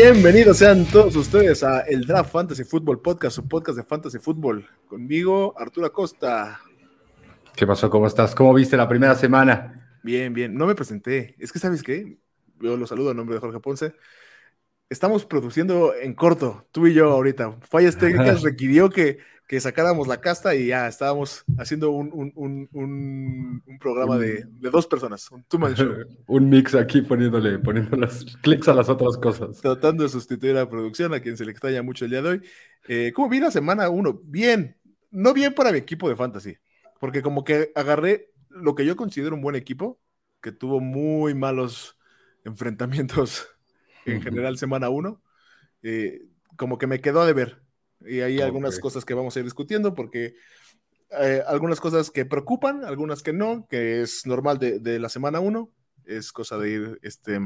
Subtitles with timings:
[0.00, 4.64] Bienvenidos sean todos ustedes a el Draft Fantasy Football Podcast, su podcast de Fantasy Football.
[4.86, 6.60] Conmigo, Arturo Acosta.
[7.56, 7.90] ¿Qué pasó?
[7.90, 8.32] ¿Cómo estás?
[8.32, 9.98] ¿Cómo viste la primera semana?
[10.04, 10.54] Bien, bien.
[10.54, 11.34] No me presenté.
[11.40, 12.16] Es que, ¿sabes qué?
[12.60, 13.92] Yo lo saludo a nombre de Jorge Ponce.
[14.88, 17.58] Estamos produciendo en corto, tú y yo ahorita.
[17.62, 23.62] Fallas técnicas requirió que que sacáramos la casta y ya estábamos haciendo un, un, un,
[23.66, 25.90] un programa de, de, dos personas, un two-man show.
[26.28, 29.58] un mix aquí poniéndole, poniendo los clics a las otras cosas.
[29.62, 32.28] Tratando de sustituir a la producción, a quien se le extraña mucho el día de
[32.28, 32.42] hoy.
[32.88, 34.20] Eh, ¿Cómo vi la semana uno?
[34.22, 34.76] Bien,
[35.10, 36.58] no bien para mi equipo de fantasy,
[37.00, 39.98] porque como que agarré lo que yo considero un buen equipo,
[40.42, 41.96] que tuvo muy malos
[42.44, 43.48] enfrentamientos
[44.04, 45.22] en general semana uno,
[45.82, 47.62] eh, como que me quedó a deber
[48.06, 50.34] y hay algunas cosas que vamos a ir discutiendo porque
[51.18, 55.40] eh, algunas cosas que preocupan, algunas que no, que es normal de, de la semana
[55.40, 55.70] 1,
[56.04, 57.40] es cosa de ir este,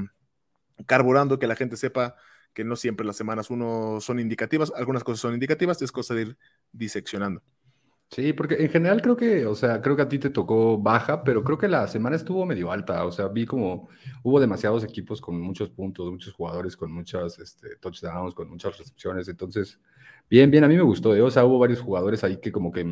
[0.86, 2.16] carburando, que la gente sepa
[2.52, 6.22] que no siempre las semanas 1 son indicativas, algunas cosas son indicativas, es cosa de
[6.22, 6.38] ir
[6.72, 7.42] diseccionando.
[8.10, 11.24] Sí, porque en general creo que, o sea, creo que a ti te tocó baja,
[11.24, 13.06] pero creo que la semana estuvo medio alta.
[13.06, 13.88] O sea, vi como
[14.22, 19.28] hubo demasiados equipos con muchos puntos, muchos jugadores con muchas este, touchdowns, con muchas recepciones.
[19.28, 19.80] Entonces,
[20.30, 21.14] bien, bien, a mí me gustó.
[21.14, 21.22] ¿eh?
[21.22, 22.84] O sea, hubo varios jugadores ahí que como que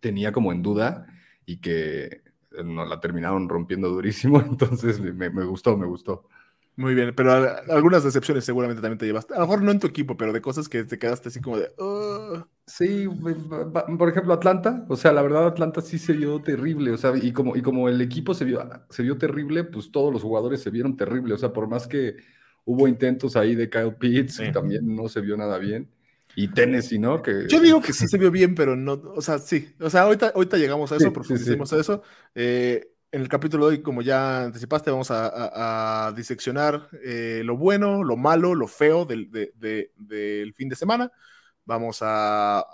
[0.00, 1.06] tenía como en duda
[1.46, 2.22] y que
[2.64, 4.40] no la terminaron rompiendo durísimo.
[4.46, 6.28] Entonces, me, me gustó, me gustó.
[6.74, 7.32] Muy bien, pero
[7.68, 9.34] algunas decepciones seguramente también te llevaste.
[9.34, 11.58] A lo mejor no en tu equipo, pero de cosas que te quedaste así como
[11.58, 11.70] de.
[12.66, 13.06] Sí,
[13.98, 14.86] por ejemplo, Atlanta.
[14.88, 16.92] O sea, la verdad, Atlanta sí se vio terrible.
[16.92, 20.10] O sea, y como, y como el equipo se vio, se vio terrible, pues todos
[20.12, 21.34] los jugadores se vieron terrible.
[21.34, 22.16] O sea, por más que
[22.64, 25.90] hubo intentos ahí de Kyle Pitts, también no se vio nada bien.
[26.34, 27.22] Y Tennessee, ¿no?
[27.22, 27.46] Que...
[27.48, 28.94] Yo digo que sí se vio bien, pero no.
[29.14, 29.74] O sea, sí.
[29.80, 32.02] O sea, ahorita, ahorita llegamos a eso, porque hicimos eso.
[32.34, 38.02] Eh, en el capítulo de hoy, como ya anticipaste, vamos a, diseccionar eh, lo bueno,
[38.02, 39.28] lo malo, lo feo del,
[40.54, 41.12] fin de semana.
[41.64, 42.64] Vamos a,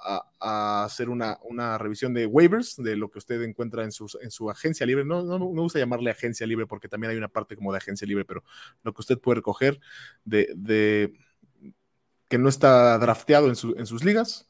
[0.85, 3.91] hacer una, revisión de waivers, de lo que usted encuentra en,
[4.23, 5.05] en su agencia libre.
[5.05, 8.07] No, no, me gusta llamarle agencia libre porque también hay una parte como de agencia
[8.07, 8.45] libre, pero
[8.85, 9.81] lo que usted puede recoger
[10.25, 11.13] de,
[12.29, 14.49] que no está drafteado en, en sus ligas.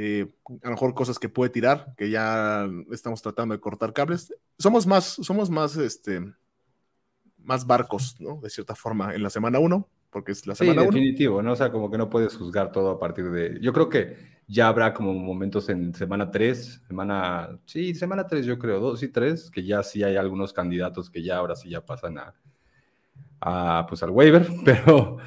[0.00, 0.28] Eh,
[0.62, 4.32] a lo mejor cosas que puede tirar, que ya estamos tratando de cortar cables.
[4.56, 6.24] Somos más, somos más, este,
[7.38, 8.40] más barcos, ¿no?
[8.40, 10.92] De cierta forma, en la semana 1, porque es la semana 1.
[10.92, 11.52] Sí, definitivo, ¿no?
[11.52, 13.58] O sea, como que no puedes juzgar todo a partir de...
[13.60, 17.58] Yo creo que ya habrá como momentos en semana 3, semana...
[17.66, 21.24] Sí, semana 3 yo creo, 2 y 3, que ya sí hay algunos candidatos que
[21.24, 22.34] ya ahora sí ya pasan a,
[23.40, 25.18] a pues al waiver, pero,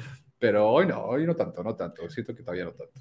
[0.42, 3.00] pero hoy no, hoy no tanto, no tanto, siento que todavía no tanto.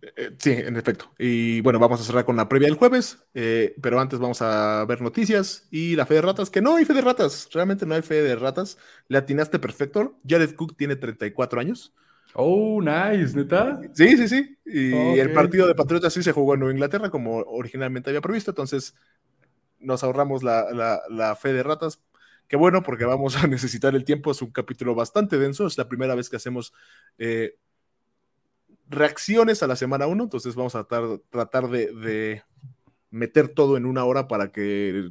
[0.00, 1.12] Eh, sí, en efecto.
[1.18, 4.86] Y bueno, vamos a cerrar con la previa del jueves, eh, pero antes vamos a
[4.88, 7.94] ver noticias y la fe de ratas, que no hay fe de ratas, realmente no
[7.94, 8.78] hay fe de ratas.
[9.08, 10.18] Le atinaste perfecto.
[10.26, 11.94] Jared Cook tiene 34 años.
[12.32, 13.78] Oh, nice, ¿neta?
[13.92, 14.58] Sí, sí, sí.
[14.64, 18.52] Y el partido de Patriotas sí se jugó en Nueva Inglaterra como originalmente había previsto,
[18.52, 18.94] entonces
[19.78, 22.00] nos ahorramos la, la fe de ratas.
[22.48, 24.30] Qué bueno, porque vamos a necesitar el tiempo.
[24.30, 25.66] Es un capítulo bastante denso.
[25.66, 26.72] Es la primera vez que hacemos
[27.18, 27.56] eh,
[28.88, 32.42] reacciones a la semana 1, entonces vamos a tratar, tratar de,
[33.10, 35.10] meter todo en una hora para que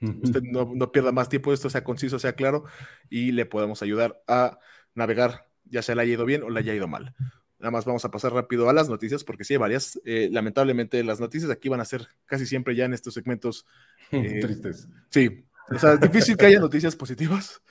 [0.00, 2.64] usted no, pierda más tiempo, esto sea conciso, sea claro
[3.10, 4.58] y le podamos ayudar a
[4.94, 7.14] navegar, ya sea le haya ido bien o le haya ido mal.
[7.58, 10.00] Nada más vamos a pasar rápido a las noticias porque sí hay varias.
[10.04, 13.66] Eh, lamentablemente las noticias aquí van a ser casi siempre ya en estos segmentos
[14.12, 14.88] eh, tristes.
[15.10, 17.62] Sí, o sea, es difícil que haya noticias positivas,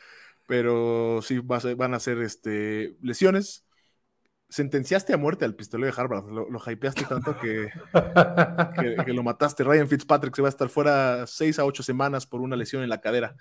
[0.45, 3.65] pero sí van a ser este, lesiones,
[4.49, 7.67] sentenciaste a muerte al pistolero de Harvard, lo, lo hypeaste tanto que,
[9.05, 9.63] que, lo mataste.
[9.63, 12.89] Ryan Fitzpatrick se va a estar fuera seis a ocho semanas por una lesión en
[12.89, 13.35] la cadera.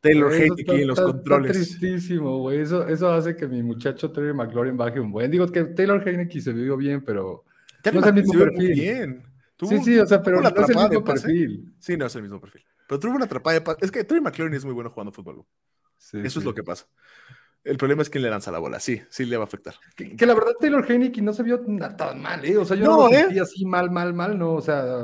[0.00, 1.52] Taylor Heineke en los controles.
[1.52, 2.60] tristísimo, güey.
[2.60, 5.30] Eso, eso hace que mi muchacho Terry McLaurin baje un buen.
[5.30, 7.44] Digo que Taylor Heineke se vio bien, pero
[7.92, 8.72] no es el mismo perfil.
[8.72, 9.22] Bien.
[9.60, 11.74] sí, sí, o sea, pero no es el mismo perfil.
[11.78, 12.64] Sí, no es el mismo perfil.
[12.88, 15.44] Pero tuvo una atrapada de Es que Terry McLaurin es muy bueno jugando fútbol.
[15.98, 16.86] eso es lo que pasa.
[17.62, 18.80] El problema es quién le lanza la bola.
[18.80, 19.74] Sí, sí le va a afectar.
[19.94, 22.56] Que, la verdad, Taylor Heineke no se vio tan mal, ¿eh?
[22.56, 23.38] O sea, yo no, ¿eh?
[23.40, 24.54] así mal, mal, mal, no.
[24.54, 25.02] O sea,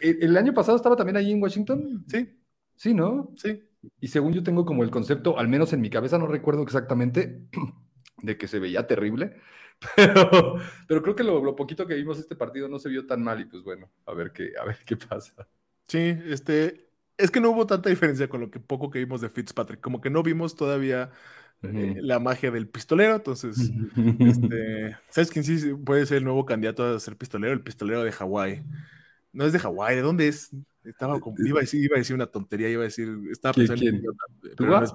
[0.00, 2.04] ¿el año pasado estaba también ahí en Washington?
[2.08, 2.34] Sí.
[2.76, 3.32] Sí, ¿no?
[3.36, 3.62] Sí.
[4.00, 7.42] Y según yo tengo como el concepto, al menos en mi cabeza no recuerdo exactamente,
[8.22, 9.36] de que se veía terrible.
[9.94, 10.56] Pero,
[10.88, 13.42] pero creo que lo, lo, poquito que vimos este partido no se vio tan mal
[13.42, 15.46] y pues bueno, a ver qué, a ver qué pasa.
[15.86, 16.85] Sí, este,
[17.18, 20.00] es que no hubo tanta diferencia con lo que poco que vimos de Fitzpatrick, como
[20.00, 21.10] que no vimos todavía
[21.62, 23.16] eh, la magia del pistolero.
[23.16, 23.70] Entonces,
[24.18, 27.54] este, ¿sabes quién sí puede ser el nuevo candidato a ser pistolero?
[27.54, 28.62] El pistolero de Hawái.
[29.32, 30.50] No es de Hawái, ¿de dónde es?
[30.84, 34.04] Estaba iba, a decir, iba a decir una tontería, iba a decir, estaba pensando en
[34.56, 34.86] pero no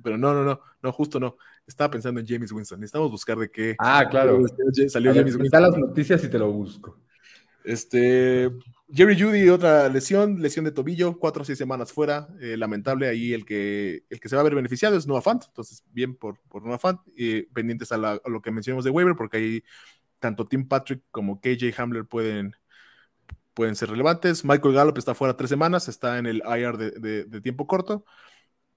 [0.00, 1.36] pero no, no, no, no, justo no.
[1.66, 2.78] Estaba pensando en James Winston.
[2.78, 3.74] Necesitamos buscar de qué.
[3.80, 4.40] Ah, claro.
[4.88, 5.62] Salió James Winston.
[5.62, 7.00] las noticias y te lo busco.
[7.64, 8.52] Este,
[8.94, 12.28] Jerry Judy, otra lesión, lesión de tobillo, cuatro o seis semanas fuera.
[12.40, 15.42] Eh, lamentable, ahí el que, el que se va a ver beneficiado es Noah Fant.
[15.48, 17.00] Entonces, bien por, por Noah Fant.
[17.16, 19.64] y pendientes a, lo que mencionamos de waiver, porque ahí
[20.20, 22.54] tanto Tim Patrick como KJ Hamler pueden,
[23.52, 24.44] pueden ser relevantes.
[24.44, 28.04] Michael Gallup está fuera tres semanas, está en el IR de, tiempo corto.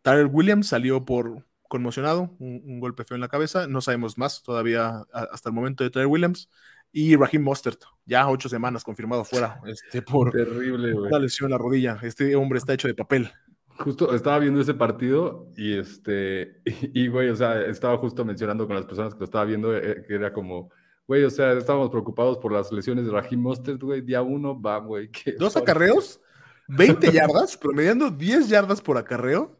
[0.01, 3.67] Tyler Williams salió por conmocionado, un, golpe feo en la cabeza.
[3.67, 6.49] No sabemos más todavía hasta el momento de Tyler Williams.
[6.91, 11.57] Y Raheem Mostert, ya ocho semanas confirmado fuera este, por Terrible, una lesión en la
[11.57, 11.99] rodilla.
[12.01, 13.31] Este hombre está hecho de papel.
[13.79, 18.75] Justo estaba viendo ese partido y este, y, güey, o sea, estaba justo mencionando con
[18.75, 20.71] las personas que lo estaba viendo, eh, que era como,
[21.07, 24.01] Güey, o sea, estábamos preocupados por las lesiones de Raheem Mostert, güey.
[24.01, 25.09] Día uno, va, güey.
[25.39, 26.19] Dos acarreos,
[26.67, 29.57] 20 yardas, promediando 10 yardas por acarreo.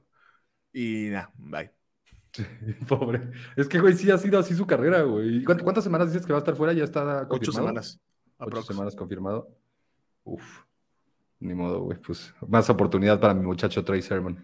[0.74, 1.77] Y nada, bye.
[2.88, 3.31] pobre.
[3.56, 5.44] Es que, güey, sí ha sido así su carrera, güey.
[5.44, 6.74] ¿Cuántas semanas dices que va a estar fuera?
[6.74, 7.36] Ya está confirmado.
[7.36, 8.00] Ocho semanas.
[8.38, 9.50] Ocho semanas confirmado.
[10.24, 10.44] Uf.
[11.39, 11.98] Ni modo, güey.
[12.00, 14.38] Pues más oportunidad para mi muchacho Trey Sermon.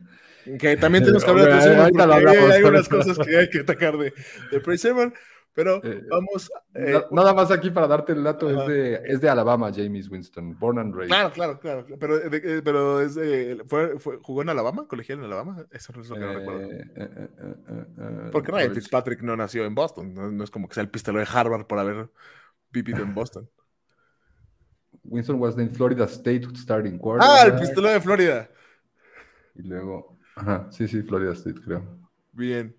[0.60, 1.62] Que también tenemos que hablar de
[1.92, 2.52] Sermon.
[2.52, 4.14] Hay unas cosas que hay que atacar de,
[4.52, 5.14] de Trey Sermon.
[5.54, 6.52] Pero eh, vamos.
[6.74, 10.58] Eh, nada más aquí para darte el dato, es de, es de, Alabama, James Winston,
[10.58, 11.10] born and raised.
[11.10, 11.86] Claro, claro, claro.
[12.00, 13.16] Pero, eh, pero es
[13.68, 14.88] fue, fue, ¿jugó en Alabama?
[14.88, 15.64] ¿Colegial en Alabama?
[15.72, 16.70] Eso no es lo que no recuerdo.
[18.32, 20.36] Porque Ryan Fitzpatrick no nació en Boston.
[20.36, 22.10] No, es como que sea el pistolero de Harvard por haber
[22.72, 23.48] vivido en Boston.
[25.04, 27.28] Winston was in Florida State starting quarter.
[27.30, 28.50] Ah, el pistolero de Florida.
[29.56, 31.84] Y luego, ajá, sí, sí, Florida State, creo.
[32.32, 32.76] Bien.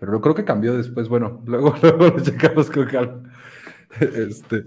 [0.00, 1.08] Pero creo que cambió después.
[1.08, 3.22] Bueno, luego, luego lo checamos con calma.
[4.00, 4.64] Este.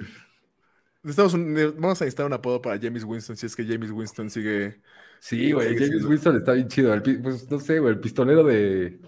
[1.01, 4.81] vamos a necesitar un apodo para James Winston si es que James Winston sigue.
[5.19, 6.93] Sí, güey, James Winston está bien chido.
[7.21, 8.99] pues no sé, güey, el pistolero de.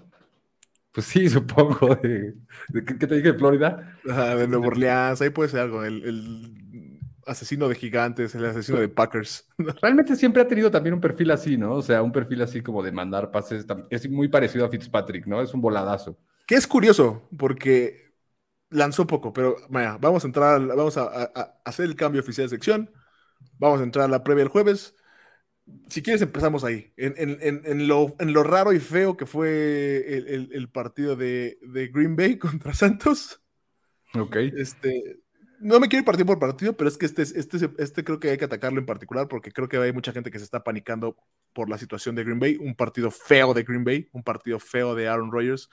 [0.92, 1.96] Pues sí, supongo.
[1.96, 2.34] De,
[2.74, 3.34] ¿Qué te dije?
[3.34, 4.00] ¿De Florida?
[4.04, 5.84] de Nueva Orleans, ahí puede ser algo.
[5.84, 6.65] El,
[7.26, 9.48] asesino de gigantes, el asesino de Packers.
[9.82, 11.74] Realmente siempre ha tenido también un perfil así, ¿no?
[11.74, 13.66] O sea, un perfil así como de mandar pases.
[13.90, 15.42] Es muy parecido a Fitzpatrick, ¿no?
[15.42, 16.18] Es un voladazo.
[16.46, 18.14] Que es curioso, porque
[18.70, 21.32] lanzó poco, pero vaya, vamos a entrar, vamos a,
[21.64, 22.92] hacer el cambio oficial de sección.
[23.58, 24.96] Vamos a entrar a la previa el jueves.
[25.90, 26.94] Si quieres, empezamos ahí.
[26.96, 33.42] En, lo, raro y feo que fue el, partido de, de, Green Bay contra Santos.
[34.14, 34.36] Ok.
[34.36, 35.25] Este,
[35.60, 38.30] no me quiero ir partido por partido, pero es que este, este, este creo que
[38.30, 41.18] hay que atacarlo en particular porque creo que hay mucha gente que se está panicando
[41.54, 42.58] por la situación de Green Bay.
[42.60, 45.70] Un partido feo de Green Bay, un partido feo de Aaron Rodgers.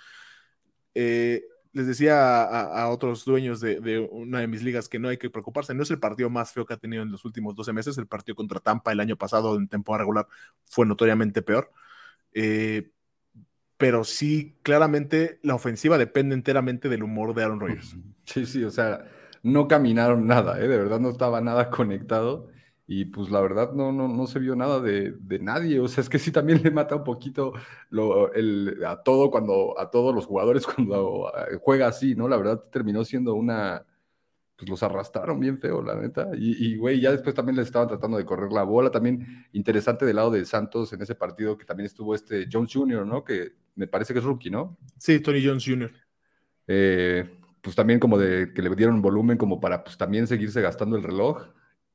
[0.95, 1.43] Eh,
[1.73, 5.75] les decía a, otros dueños de, una de mis ligas que no hay que preocuparse.
[5.75, 7.99] No es el partido más feo que ha tenido en los últimos 12 meses.
[7.99, 10.27] El partido contra Tampa el año pasado en temporada regular
[10.65, 11.73] fue notoriamente peor.
[12.35, 12.91] Eh,
[13.79, 17.97] pero sí, claramente la ofensiva depende enteramente del humor de Aaron Rodgers.
[18.25, 19.05] Sí, sí, o sea
[19.43, 20.69] no caminaron nada, ¿eh?
[20.69, 22.49] de verdad no estaba nada conectado
[22.87, 26.09] y pues la verdad no, no, no se vio nada de, nadie, o sea, es
[26.09, 27.53] que sí también le mata un poquito
[27.91, 32.29] lo, el, a todo cuando, a todos los jugadores cuando eh, juega así, ¿no?
[32.29, 33.87] La verdad terminó siendo una,
[34.57, 38.19] pues los arrastraron bien feo, la neta, y, güey, ya después también les estaban tratando
[38.19, 41.87] de correr la bola, también interesante del lado de Santos en ese partido que también
[41.87, 43.25] estuvo este Jones Jr., ¿no?
[43.25, 44.77] Que me parece que es rookie, ¿no?
[44.99, 45.91] Sí, Tony Jones Jr.
[46.67, 50.97] Eh, pues también como de que le dieron volumen como para pues también seguirse gastando
[50.97, 51.47] el reloj.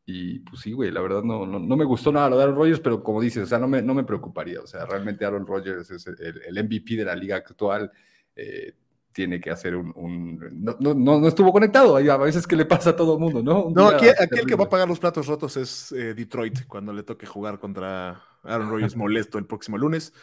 [0.05, 2.79] Y pues sí, güey, la verdad no, no, me gustó nada lo de Aaron Rodgers,
[2.79, 4.61] pero como dices, o sea, no me, no me preocuparía.
[4.61, 7.91] O sea, realmente Aaron Rodgers es el, MVP de la liga actual.
[8.33, 8.73] Eh,
[9.11, 10.39] tiene que hacer un...
[10.63, 13.71] no, no, no, estuvo conectado, a veces que le pasa a todo el mundo, ¿no?
[13.75, 17.01] no, aquí, el que va a pagar los platos rotos es eh, Detroit cuando le
[17.01, 20.13] toque jugar contra Aaron Rodgers molesto el próximo lunes.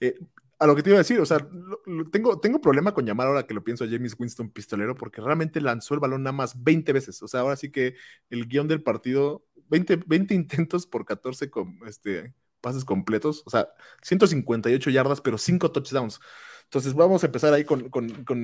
[0.00, 0.18] Eh,
[0.58, 1.38] a lo que te iba a decir, o sea,
[2.12, 5.60] tengo, tengo problema con llamar ahora que lo pienso a James Winston pistolero porque realmente
[5.60, 7.22] lanzó el balón nada más 20 veces.
[7.22, 7.94] O sea, ahora sí que
[8.30, 12.34] el guion del partido, 20, 20 intentos por 14 con, este,
[12.64, 13.68] pases completos, o sea,
[14.02, 16.18] 158 yardas, pero 5 touchdowns.
[16.64, 17.90] Entonces vamos a empezar ahí con,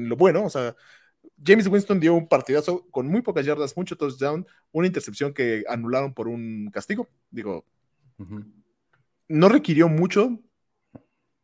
[0.09, 0.77] lo bueno, o sea,
[1.43, 6.13] James Winston dio un partidazo con muy pocas yardas, mucho touchdown, una intercepción que anularon
[6.13, 7.09] por un castigo.
[7.31, 7.65] Digo,
[9.27, 10.39] no requirió mucho,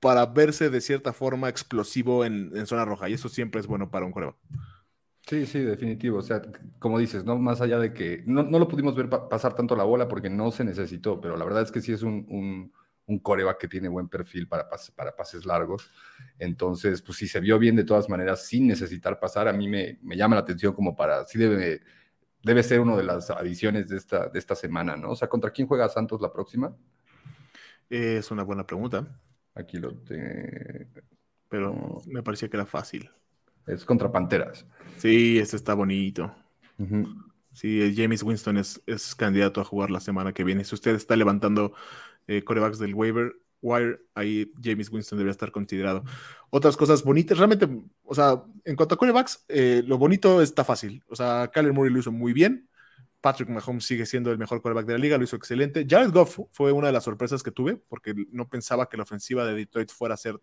[0.01, 3.09] para verse de cierta forma explosivo en, zona roja.
[3.09, 4.37] Y eso siempre es bueno para un coreback.
[5.27, 6.19] Sí, sí, definitivo.
[6.19, 6.43] O sea,
[6.79, 10.07] como dices, no más allá de que no, lo pudimos ver pasar tanto la bola
[10.07, 12.73] porque no se necesitó, pero la verdad es que sí es un,
[13.07, 15.91] un, coreback que tiene buen perfil para, para pases largos.
[16.39, 19.99] Entonces, pues si se vio bien de todas maneras sin necesitar pasar, a mí me,
[20.03, 21.83] me llama la atención como para, sí debe
[22.47, 25.11] debe ser una de las adiciones de esta, de esta semana, ¿no?
[25.11, 26.77] O sea, ¿contra quién juega Santos la próxima?
[27.91, 29.21] Es una buena pregunta.
[29.57, 30.87] Aquí lo te...
[31.49, 33.11] Pero me parecía que era fácil.
[33.67, 34.67] Es contra Panteras.
[34.99, 36.33] Sí, este está bonito.
[37.53, 40.65] Sí, James Winston es, es, candidato a jugar la semana que viene.
[40.65, 41.73] Si usted está levantando
[42.27, 43.33] eh, corebacks del waiver
[43.63, 46.05] wire, ahí James Winston debería estar considerado.
[46.51, 47.69] Otras cosas bonitas, realmente,
[48.05, 51.03] o sea, en cuanto a corebacks, eh, lo bonito está fácil.
[51.09, 52.69] O sea, Kyler Murray lo hizo muy bien.
[53.27, 55.85] Patrick Mahomes sigue siendo el mejor quarterback de la liga, lo hizo excelente.
[55.91, 59.45] Jared Goff fue una de las sorpresas que tuve, porque no pensaba que la ofensiva
[59.45, 60.41] de Detroit fuera a ser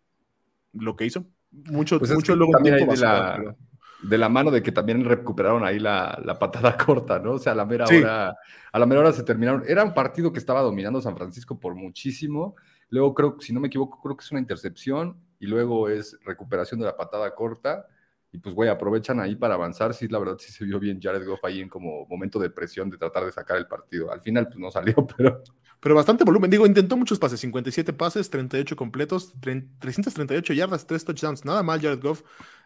[0.73, 1.25] lo que hizo.
[1.49, 3.55] Mucho, pues mucho luego de la,
[4.01, 7.35] de la mano de que también recuperaron ahí la, la patada corta, ¿no?
[7.35, 8.35] O sea, a la mera hora,
[8.73, 9.63] a la mera hora se terminaron.
[9.65, 12.57] Era un partido que estaba dominando San Francisco por muchísimo.
[12.89, 16.81] Luego creo, si no me equivoco, creo que es una intercepción y luego es recuperación
[16.81, 17.85] de la patada corta
[18.33, 19.93] y pues, güey, aprovechan ahí para avanzar.
[19.93, 22.89] Sí, la verdad, sí se vio bien Jared Goff ahí en como momento de presión
[22.89, 24.11] de tratar de sacar el partido.
[24.11, 25.43] Al final, pues no salió, pero.
[25.79, 26.49] Pero bastante volumen.
[26.49, 31.45] Digo, intentó muchos pases: 57 pases, 38 completos, 338 yardas, 3 touchdowns.
[31.45, 32.23] Nada mal, Jared Goff.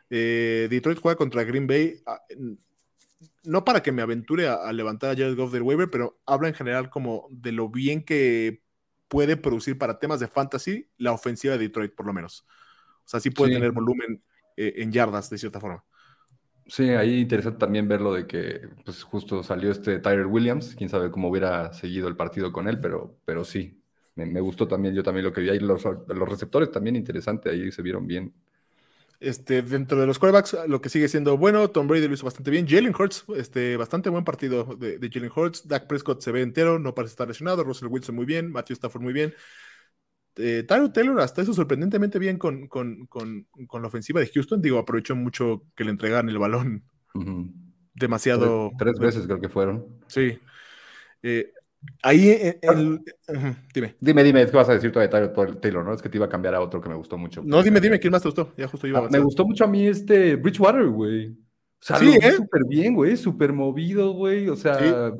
[0.09, 1.95] Eh, Detroit juega contra Green Bay.
[2.05, 2.21] Ah,
[3.43, 6.53] no para que me aventure a, levantar a Jared Goff del waiver, pero habla en
[6.53, 8.61] general como de lo bien que
[9.09, 12.45] puede producir para temas de fantasy la ofensiva de Detroit, por lo menos.
[12.99, 14.21] O sea, sí puede tener volumen
[14.57, 15.85] eh, en yardas, de cierta forma.
[16.65, 21.11] Sí, ahí interesante también verlo de que pues justo salió este Tyler Williams, quién sabe
[21.11, 23.81] cómo hubiera seguido el partido con él, pero, pero sí,
[24.15, 27.71] me, gustó también, yo también lo que vi ahí, los, los receptores también interesante, ahí
[27.71, 28.33] se vieron bien.
[29.19, 32.51] Este, dentro de los quarterbacks, lo que sigue siendo bueno, Tom Brady lo hizo bastante
[32.51, 32.67] bien.
[32.67, 35.67] Jalen Hurts, este, bastante buen partido de, de Jalen Hurts.
[35.67, 37.63] Dak Prescott se ve entero, no parece estar lesionado.
[37.63, 38.51] Russell Wilson muy bien.
[38.51, 39.33] Matthew Stafford muy bien
[40.37, 44.61] eh, Taylor hasta eso sorprendentemente bien con, con, con, con, la ofensiva de Houston.
[44.61, 46.83] Digo, aprovechó mucho que le entregaran el balón
[47.93, 48.71] demasiado.
[48.77, 49.85] Tres, veces creo que fueron.
[50.07, 50.39] Sí.
[51.23, 51.51] Eh,
[52.03, 52.29] ahí,
[52.61, 53.01] el,
[53.73, 53.95] dime.
[53.99, 55.83] Dime, dime, ¿qué vas a decir tú de Taylor?
[55.83, 55.93] ¿no?
[55.93, 57.41] Es que te iba a cambiar a otro que me gustó mucho.
[57.45, 58.53] No, dime, dime, ¿quién más te gustó?
[58.57, 61.35] Ya justo iba ah, Me gustó mucho a mí este Bridgewater, güey.
[61.79, 62.31] O sea, sí, ¿eh?
[62.33, 64.49] súper bien, güey, súper movido, güey.
[64.49, 65.13] O sea,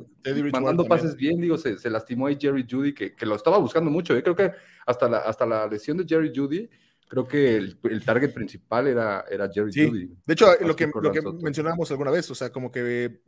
[0.52, 3.90] mandando pases bien, digo, se, se, lastimó ahí Jerry Judy, que, que, lo estaba buscando
[3.90, 4.16] mucho.
[4.16, 4.22] ¿eh?
[4.22, 4.52] Creo que
[4.84, 6.68] hasta la, hasta la lesión de Jerry Judy,
[7.06, 10.10] creo que el, el target principal era, era Jerry Judy.
[10.26, 13.22] De hecho, lo que, lo que mencionábamos alguna vez, o sea, como que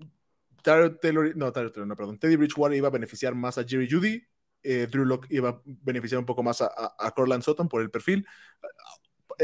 [0.62, 0.98] Taylor,
[1.36, 4.22] no, Taylor, no, perdón, Teddy Bridgewater iba a beneficiar más a Jerry Judy,
[4.62, 7.80] eh, Drew Locke iba a beneficiar un poco más a, a, a Corland Sutton por
[7.80, 8.26] el perfil
[8.62, 8.66] eh,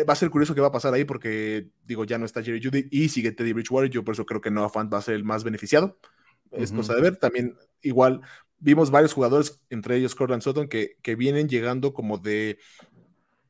[0.05, 2.63] va a ser curioso qué va a pasar ahí porque, digo, ya no está Jerry
[2.63, 3.91] Judy y sigue Teddy Bridgewater.
[3.91, 5.99] Yo por eso creo que Noah Fant va a ser el más beneficiado.
[6.53, 7.17] Es cosa de ver.
[7.17, 8.21] También, igual,
[8.59, 12.59] vimos varios jugadores, entre ellos Cortland Sutton, que, que vienen llegando como de,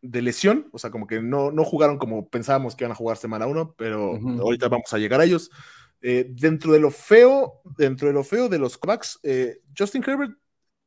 [0.03, 0.69] de lesión.
[0.73, 3.75] O sea, como que no, no jugaron como pensábamos que iban a jugar semana uno,
[3.76, 5.50] pero ahorita vamos a llegar a ellos.
[6.03, 10.37] Eh, dentro de lo feo, dentro de lo feo de los Bucks, eh, Justin Herbert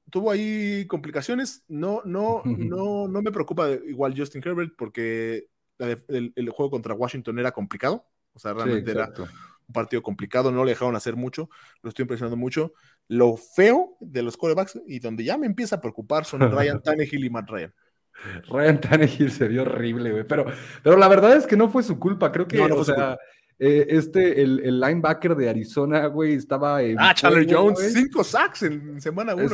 [0.10, 1.64] tuvo ahí complicaciones.
[1.68, 5.48] No, no, no, no me preocupa igual Justin Herbert porque
[5.78, 8.06] el, juego contra Washington era complicado.
[8.34, 9.12] O sea, realmente era
[9.70, 11.50] un partido complicado, no le dejaron hacer mucho,
[11.82, 12.74] lo estoy impresionando mucho.
[13.08, 17.26] Lo feo de los corebacks y donde ya me empieza a preocupar son Ryan Tannehill
[17.26, 17.74] y Matt Ryan.
[18.50, 20.28] Ryan Tannehill se vio horrible, güey.
[20.28, 20.46] Pero,
[20.84, 22.32] pero la verdad es que no fue su culpa.
[22.32, 23.18] Creo que, o sea,
[23.62, 26.98] eh, este, el, el, linebacker de Arizona, güey, estaba en.
[26.98, 29.54] Ah, Chandler Jones, cinco sacks en semana uno.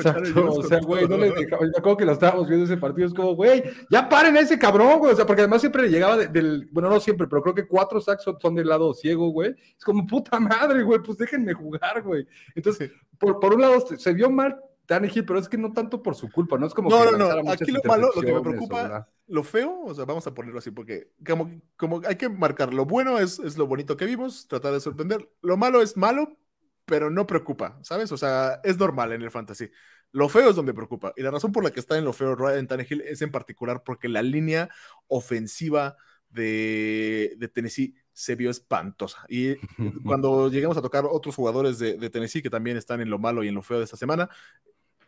[0.50, 1.64] o sea, güey, no le dejaba.
[1.64, 4.60] Me acuerdo que lo estábamos viendo ese partido, es como, güey, ya paren a ese
[4.60, 5.14] cabrón, güey.
[5.14, 6.70] O sea, porque además siempre le llegaba del.
[6.72, 9.56] Bueno, no siempre, pero creo que cuatro sacks son del lado ciego, güey.
[9.76, 12.28] Es como, puta madre, güey, pues déjenme jugar, güey.
[12.54, 16.16] Entonces, por, por un lado, se vio mal Tannehill, pero es que no tanto por
[16.16, 16.90] su culpa, no es como.
[16.90, 17.52] No, no, no.
[17.52, 20.72] Aquí lo malo, lo que me preocupa, lo feo, o sea, vamos a ponerlo así,
[20.72, 24.74] porque como, como hay que marcar, lo bueno es, es lo bonito que vimos, tratar
[24.74, 25.30] de sorprender.
[25.42, 26.38] Lo malo es malo,
[26.86, 28.12] pero no preocupa, ¿sabes?
[28.12, 29.70] O sea, es normal en el fantasy.
[30.12, 31.14] Lo feo es donde preocupa.
[31.18, 33.84] Y la razón por la que está en lo feo Ryan Tannehill es en particular
[33.84, 34.70] porque la línea
[35.08, 35.98] ofensiva
[36.30, 39.26] de, de Tennessee se vio espantosa.
[39.28, 39.56] Y
[40.06, 43.44] cuando lleguemos a tocar otros jugadores de, de, Tennessee que también están en lo malo
[43.44, 44.30] y en lo feo de esta semana,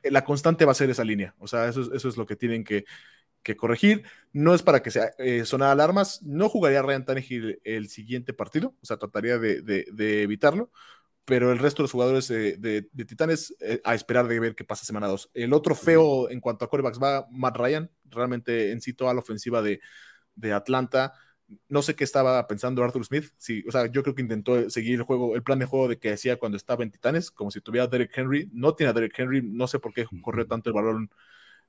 [0.03, 1.35] eh, la constante va a ser esa línea.
[1.39, 2.85] O sea, eso, eso es lo que tienen que,
[3.55, 4.03] corregir.
[4.33, 6.21] No es para que sea eh, sonar alarmas.
[6.23, 8.75] No jugaría Ryan Tannehill el siguiente partido.
[8.81, 10.71] O sea, trataría de, evitarlo.
[11.25, 14.85] Pero el resto de los jugadores de, Titanes, eh, a esperar de ver qué pasa
[14.85, 15.31] semana 2.
[15.33, 17.91] El otro feo en cuanto a corebacks va Matt Ryan.
[18.05, 19.79] Realmente en sí toda la ofensiva de,
[20.53, 21.13] Atlanta
[21.69, 23.31] no sé qué estaba pensando Arthur Smith.
[23.37, 25.97] Sí, o sea, yo creo que intentó seguir el juego, el plan de juego de
[25.97, 28.49] que hacía cuando estaba en Titanes, como si tuviera Derek Henry.
[28.53, 31.09] No tiene a Derek Henry, no sé por qué corrió tanto el balón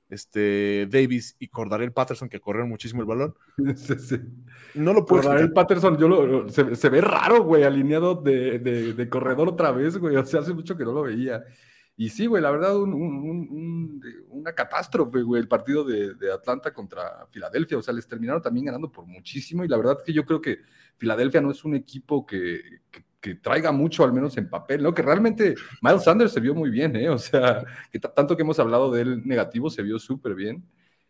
[0.09, 3.35] este, Davis y Cordarel Patterson, que corrieron muchísimo el balón.
[4.75, 9.71] No lo puedo Cordarel Patterson, yo lo, se, ve raro, güey, alineado de, corredor otra
[9.71, 10.15] vez, güey.
[10.15, 11.43] O sea, hace mucho que no lo veía.
[11.97, 17.77] Y sí, güey, la verdad, una catástrofe, güey, el partido de, Atlanta contra Filadelfia.
[17.77, 19.65] O sea, les terminaron también ganando por muchísimo.
[19.65, 20.59] Y la verdad que yo creo que
[20.97, 22.61] Filadelfia no es un equipo que
[22.91, 23.03] que
[23.41, 24.93] traiga mucho, al menos en papel, ¿no?
[24.93, 27.09] Que realmente Miles Sanders se vio muy bien, ¿eh?
[27.09, 30.63] O sea, que tanto que hemos hablado de él negativo, se vio súper bien.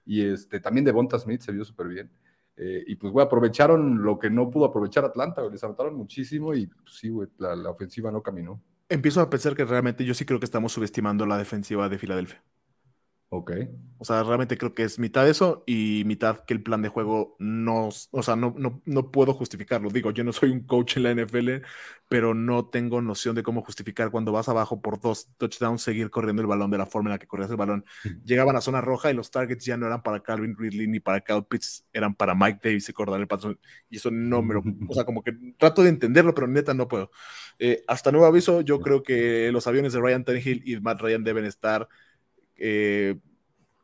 [0.05, 2.11] Y este, también de Bonta Smith se vio súper bien.
[2.57, 5.53] Eh, y pues, güey, aprovecharon lo que no pudo aprovechar Atlanta, güey.
[5.53, 8.61] Les anotaron muchísimo y pues, sí, güey, la, la ofensiva no caminó.
[8.89, 12.43] Empiezo a pensar que realmente yo sí creo que estamos subestimando la defensiva de Filadelfia.
[13.31, 13.51] Ok.
[13.99, 17.35] O sea, realmente creo que es mitad eso y mitad que el plan de juego
[17.37, 19.89] no, o sea, no, no, no, puedo justificarlo.
[19.91, 21.63] Digo, yo no soy un coach en la NFL,
[22.07, 26.41] pero no tengo noción de cómo justificar cuando vas abajo por dos touchdowns, seguir corriendo
[26.41, 27.85] el balón de la forma en la que corrías el balón.
[28.25, 31.21] Llegaban a zona roja y los targets ya no eran para Calvin Ridley ni para
[31.21, 33.59] Cal Pitts, eran para Mike Davis y el patrón.
[33.89, 36.87] Y eso no me lo, o sea, como que trato de entenderlo, pero neta no
[36.87, 37.11] puedo.
[37.59, 41.23] Eh, hasta nuevo aviso, yo creo que los aviones de Ryan Tannehill y Matt Ryan
[41.23, 41.87] deben estar
[42.59, 43.19] eh,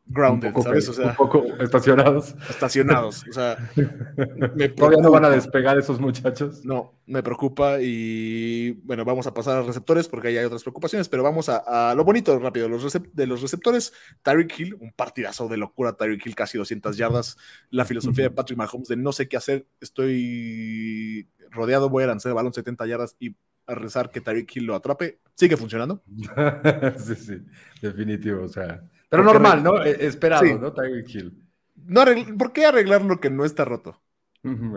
[0.06, 0.88] grounded, ¿sabes?
[0.88, 2.34] O sea, un poco estacionados.
[2.48, 3.56] Estacionados, o sea,
[4.76, 6.64] todavía no van a despegar esos muchachos.
[6.64, 10.62] No, me preocupa y bueno, vamos a pasar a los receptores porque ahí hay otras
[10.62, 13.92] preocupaciones, pero vamos a, lo bonito rápido los de los receptores.
[14.22, 17.36] Tyreek Hill, un partidazo de locura, Tyreek Hill casi 200 yardas,
[17.70, 22.30] la filosofía de Patrick Mahomes de no sé qué hacer, estoy rodeado, voy a lanzar
[22.30, 23.34] el balón 70 yardas y
[23.66, 26.02] a rezar que Tyreek Hill lo atrape, sigue funcionando.
[26.98, 27.42] sí, sí,
[27.82, 29.82] definitivo, o sea, pero normal, ¿no?
[29.82, 30.72] E, esperado, ¿no?
[30.72, 31.42] Tyreek Hill.
[31.86, 32.04] No,
[32.38, 34.00] ¿Por qué arreglar lo que no está roto?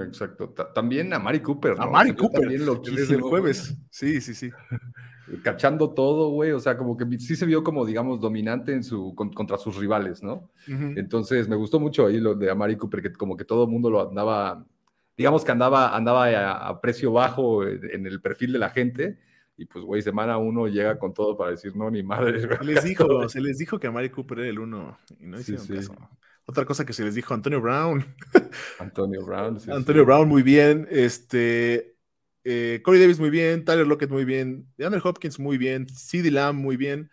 [0.06, 0.50] Exacto.
[0.74, 1.84] También a Mari Cooper, ¿no?
[1.84, 2.48] A Mari Cooper.
[2.48, 3.78] Desde el jueves.
[3.90, 4.50] Sí, sí, sí.
[5.44, 6.52] Cachando todo, güey.
[6.52, 10.24] O sea, como que sí se vio como, digamos, dominante en su, contra sus rivales,
[10.24, 10.50] ¿no?
[10.68, 13.90] Entonces, me gustó mucho ahí lo de Amari Cooper, que como que todo el mundo
[13.90, 14.66] lo andaba
[15.20, 19.20] digamos que andaba, andaba a, precio bajo en el perfil de la gente.
[19.58, 22.40] Y pues, güey, semana uno llega con todo para decir, no, ni madre.
[22.40, 25.38] Se les dijo, se les dijo que a Mari Cooper era el uno y no
[25.38, 25.94] hicieron caso.
[26.46, 28.06] Otra cosa que se les dijo, Antonio Brown.
[28.80, 29.70] Antonio Brown, sí.
[29.70, 30.88] Antonio Brown, muy bien.
[30.90, 31.98] Este,
[32.46, 33.66] eh, Corey Davis, muy bien.
[33.66, 34.72] Tyler Lockett, muy bien.
[34.78, 35.86] DeAndre Hopkins, muy bien.
[35.90, 37.12] CeeDee Lamb, muy bien.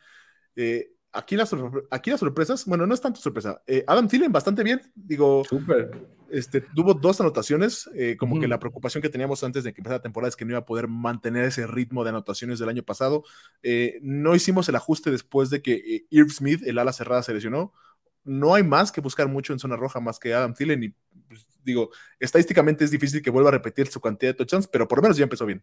[0.54, 1.54] Eh, aquí, las,
[1.90, 3.62] aquí las sorpresas, bueno, no es tanto sorpresa.
[3.66, 4.80] Eh, Adam Thielen, bastante bien.
[4.94, 5.90] Digo, Súper
[6.30, 9.98] este, tuvo dos anotaciones, eh, como que la preocupación que teníamos antes de que empezara
[9.98, 12.82] la temporada es que no iba a poder mantener ese ritmo de anotaciones del año
[12.82, 13.24] pasado.
[13.62, 17.34] Eh, no hicimos el ajuste después de que eh, Irv Smith, el ala cerrada, se
[17.34, 17.72] lesionó.
[18.24, 20.88] No hay más que buscar mucho en zona roja más que Adam Thielen y
[21.28, 24.98] pues, digo, estadísticamente es difícil que vuelva a repetir su cantidad de touchdowns, pero por
[24.98, 25.62] lo menos ya empezó bien.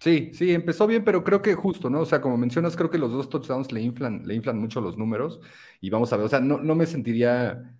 [0.00, 2.00] Sí, sí, empezó bien, pero creo que justo, ¿no?
[2.00, 4.96] O sea, como mencionas, creo que los dos touchdowns le inflan, le inflan mucho los
[4.96, 5.40] números
[5.80, 7.76] y vamos a ver, o sea, no, no me sentiría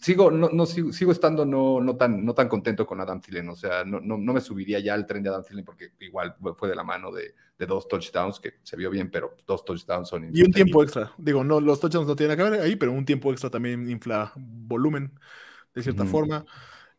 [0.00, 3.48] sigo, no, no sigo, sigo, estando no, no, tan, no tan contento con Adam Thielen,
[3.50, 6.34] o sea, no, no, no me subiría ya al tren de Adam Thielen porque igual
[6.56, 10.08] fue de la mano de, de, dos touchdowns, que se vio bien, pero dos touchdowns
[10.08, 10.30] son...
[10.34, 13.04] Y un tiempo extra, digo, no, los touchdowns no tienen que ver ahí, pero un
[13.04, 15.12] tiempo extra también infla volumen,
[15.74, 16.44] de cierta forma.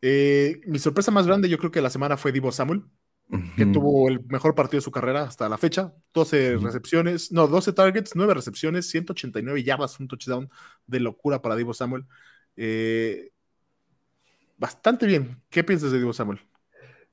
[0.00, 2.84] Eh, mi sorpresa más grande yo creo que la semana fue Divo Samuel,
[3.56, 5.92] que tuvo el mejor partido de su carrera hasta la fecha.
[6.12, 10.50] 12 recepciones, no, 12 targets, 9 recepciones, 189 yardas, un touchdown
[10.86, 12.04] de locura para Divo Samuel.
[12.56, 13.30] Eh,
[14.56, 15.40] bastante bien.
[15.48, 16.40] ¿Qué piensas de Divo Samuel?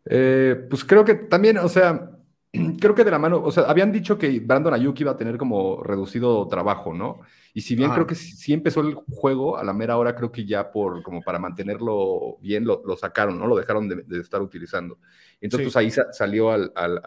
[0.05, 2.16] Eh, pues creo que también, o sea,
[2.79, 5.37] creo que de la mano, o sea, habían dicho que Brandon Ayuk iba a tener
[5.37, 7.19] como reducido trabajo, ¿no?
[7.53, 10.45] Y si bien creo que sí, empezó el juego, a la mera hora creo que
[10.45, 13.47] ya por, como para mantenerlo bien, lo, sacaron, ¿no?
[13.47, 14.99] Lo dejaron de, estar utilizando.
[15.41, 17.01] Entonces, pues ahí salió al, al,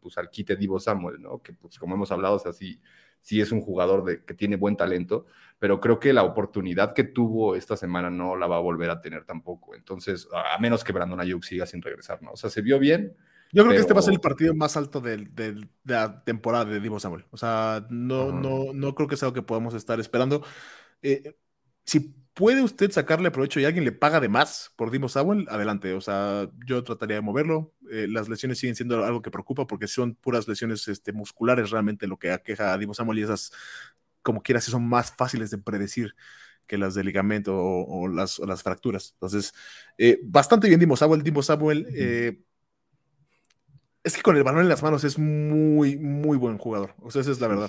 [0.00, 1.38] pues, al quite Divo Samuel, ¿no?
[1.38, 2.78] Que pues como hemos hablado, o sea, sí,
[3.22, 5.26] sí es un jugador de, que tiene buen talento,
[5.58, 9.00] pero creo que la oportunidad que tuvo esta semana no la va a volver a
[9.00, 9.74] tener tampoco.
[9.74, 12.32] Entonces, a menos que Brandon Ayuk siga sin regresar, ¿no?
[12.32, 13.16] O sea, se vio bien.
[13.56, 16.66] Yo creo que este va a ser el partido más alto de, de, la temporada
[16.66, 17.24] de Divo Samuel.
[17.30, 20.44] O sea, no, no, no creo que sea algo que podamos estar esperando.
[21.00, 21.38] Eh,
[21.86, 25.94] si puede usted sacarle provecho y alguien le paga de más por Dimo Samuel, adelante.
[25.94, 27.72] O sea, yo trataría de moverlo.
[27.90, 32.06] Eh, las lesiones siguen siendo algo que preocupa porque son puras lesiones este, musculares realmente
[32.06, 33.52] lo que aqueja a Dimo Samuel y esas,
[34.20, 36.14] como quieras, son más fáciles de predecir
[36.66, 39.12] que las de ligamento o, las, las, fracturas.
[39.14, 39.54] Entonces,
[39.96, 41.22] eh, bastante bien Dimo Samuel.
[41.22, 41.86] Dimo Samuel,
[44.06, 46.94] es que con el balón en las manos es muy, muy buen jugador.
[47.02, 47.68] O sea, esa es la verdad.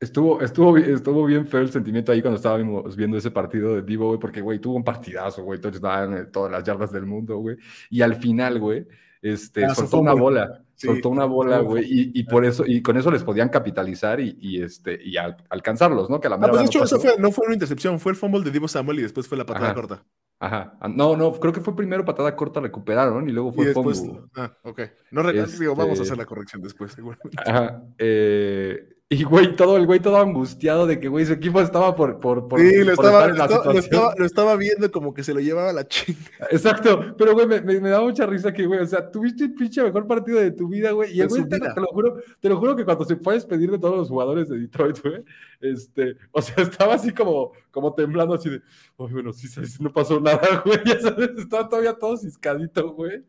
[0.00, 4.08] Estuvo, estuvo, estuvo bien feo el sentimiento ahí cuando estábamos viendo ese partido de Divo,
[4.08, 7.56] güey, porque, güey, tuvo un partidazo, güey, touchdown, todas las yardas del mundo, güey.
[7.90, 8.88] Y al final, güey,
[9.22, 13.12] este, ah, soltó una bola, soltó una bola, güey, y, por eso, y con eso
[13.12, 16.18] les podían capitalizar y, este, y alcanzarlos, ¿no?
[16.20, 18.42] Que la ah, pues de hecho, eso fue, no fue una intercepción, fue el fumble
[18.42, 20.04] de Divo Samuel y después fue la patada corta.
[20.40, 20.78] Ajá.
[20.80, 24.22] Ah, no, no, creo que fue primero patada corta, recuperaron y luego fue y fumble.
[24.34, 24.80] Ah, ok.
[25.10, 27.36] No, digo, vamos a hacer la corrección después, seguramente.
[27.46, 27.82] Ajá.
[27.98, 32.20] Eh, y, güey, todo el güey todo angustiado de que, güey, su equipo estaba por,
[32.20, 36.20] por, por, sí, lo, estaba, lo, estaba, viendo como que se lo llevaba la chinga.
[36.52, 39.82] Exacto, pero, güey, me, me, da mucha risa que, güey, o sea, tuviste el pinche
[39.82, 42.76] mejor partido de tu vida, güey, y el güey, te, lo juro, te lo juro
[42.76, 45.24] que cuando se fue a despedir de todos los jugadores de Detroit, güey,
[45.60, 48.62] este, o sea, estaba así como, como temblando, así de,
[48.96, 49.48] oye, bueno, sí,
[49.80, 53.24] no pasó nada, güey, ya sabes, estaba todavía todo ciscadito, güey,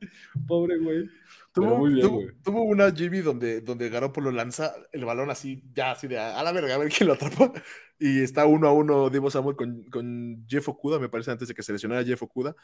[0.45, 1.09] pobre güey.
[1.53, 6.51] Tuvo, una Jimmy donde, donde Garoppolo lanza el balón así, ya así de a la
[6.53, 7.51] verga, a ver quién lo atrapa.
[7.99, 11.53] Y está uno a uno Divo Samuel con, con Jeff Okuda, me parece, antes de
[11.53, 12.55] que se lesionara Jeff Okuda.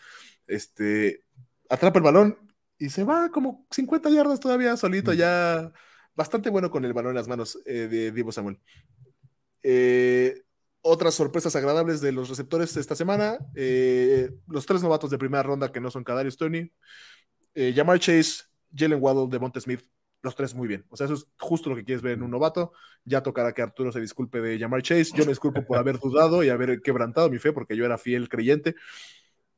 [0.47, 1.23] Este,
[1.69, 2.37] atrapa el balón
[2.77, 5.71] y se va como 50 yardas todavía solito, ya
[6.15, 8.59] bastante bueno con el balón en las manos eh, de Divo Samuel.
[9.63, 10.43] Eh,
[10.81, 13.37] otras sorpresas agradables de los receptores esta semana.
[13.55, 16.71] Eh, los tres novatos de primera ronda que no son Kadarius Tony.
[17.53, 18.43] Eh, Jamar Chase
[18.75, 19.81] Jalen Waddle, Devonta Smith,
[20.21, 20.85] los tres muy bien.
[20.89, 22.73] O sea, eso es justo lo que quieres ver en un novato.
[23.03, 25.11] Ya tocará que Arturo se disculpe de llamar Chase.
[25.15, 28.29] Yo me disculpo por haber dudado y haber quebrantado mi fe porque yo era fiel
[28.29, 28.75] creyente.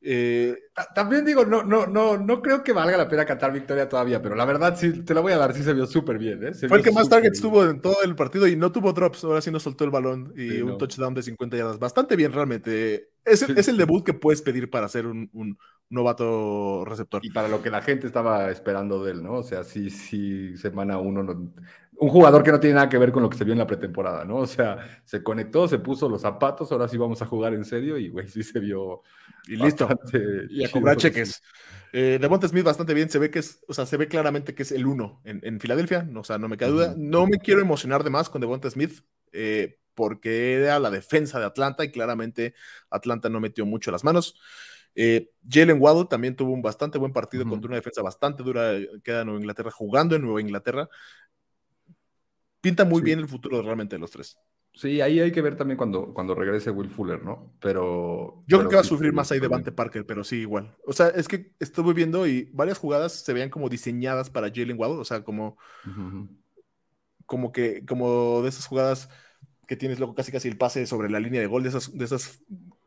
[0.02, 0.56] Eh,
[0.94, 4.34] también digo, no, no, no, no creo que valga la pena cantar victoria todavía, pero
[4.34, 6.42] la verdad sí te la voy a dar, sí se vio súper bien.
[6.42, 6.54] ¿eh?
[6.54, 9.42] Fue el que más targets tuvo en todo el partido y no tuvo drops, ahora
[9.42, 11.78] sí no soltó el balón y un touchdown de 50 yardas.
[11.78, 13.10] Bastante bien realmente.
[13.24, 15.58] Es, es el debut que puedes pedir para ser un, un,
[15.90, 17.24] novato receptor.
[17.24, 19.34] Y para lo que la gente estaba esperando de él, ¿no?
[19.34, 21.52] O sea, sí, sí, semana uno,
[22.00, 23.66] un jugador que no tiene nada que ver con lo que se vio en la
[23.66, 24.36] pretemporada, ¿no?
[24.36, 27.98] O sea, se conectó, se puso los zapatos, ahora sí vamos a jugar en serio
[27.98, 29.02] y, güey, sí se vio.
[29.46, 29.86] Y listo.
[30.48, 31.42] Y a cobrar cheques.
[31.92, 34.62] Eh, Devonta Smith bastante bien, se ve que es, o sea, se ve claramente que
[34.62, 36.94] es el uno en, en Filadelfia, o sea, no me queda duda.
[36.96, 41.44] No me quiero emocionar de más con Devonta Smith, eh, porque era la defensa de
[41.44, 42.54] Atlanta y claramente
[42.88, 44.40] Atlanta no metió mucho las manos.
[44.94, 48.72] Eh, Jalen Waddle también tuvo un bastante buen partido contra una defensa bastante dura,
[49.04, 50.88] queda en Nueva Inglaterra, jugando en Nueva Inglaterra.
[52.60, 54.38] Pinta muy bien el futuro realmente de los tres.
[54.72, 57.52] Sí, ahí hay que ver también cuando, cuando regrese Will Fuller, ¿no?
[57.60, 58.44] Pero.
[58.46, 60.76] Yo creo que va a sufrir más ahí Devante Parker, pero sí, igual.
[60.86, 64.78] O sea, es que estuve viendo y varias jugadas se veían como diseñadas para Jalen
[64.78, 65.58] Waddle, o sea, como.
[67.26, 69.08] Como que, como de esas jugadas
[69.68, 72.04] que tienes luego casi casi el pase sobre la línea de gol, de esas, de
[72.04, 72.42] esas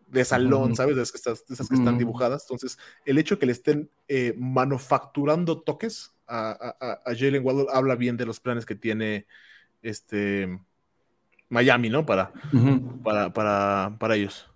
[0.07, 0.95] de salón, ¿sabes?
[0.95, 2.43] De esas, que, están dibujadas.
[2.43, 8.17] Entonces, el hecho que le estén eh, manufacturando toques a, a, Jalen Waddle habla bien
[8.17, 9.27] de los planes que tiene
[9.83, 10.59] este
[11.49, 12.05] Miami, ¿no?
[12.05, 12.31] Para,
[13.03, 14.49] para, para, para, ellos.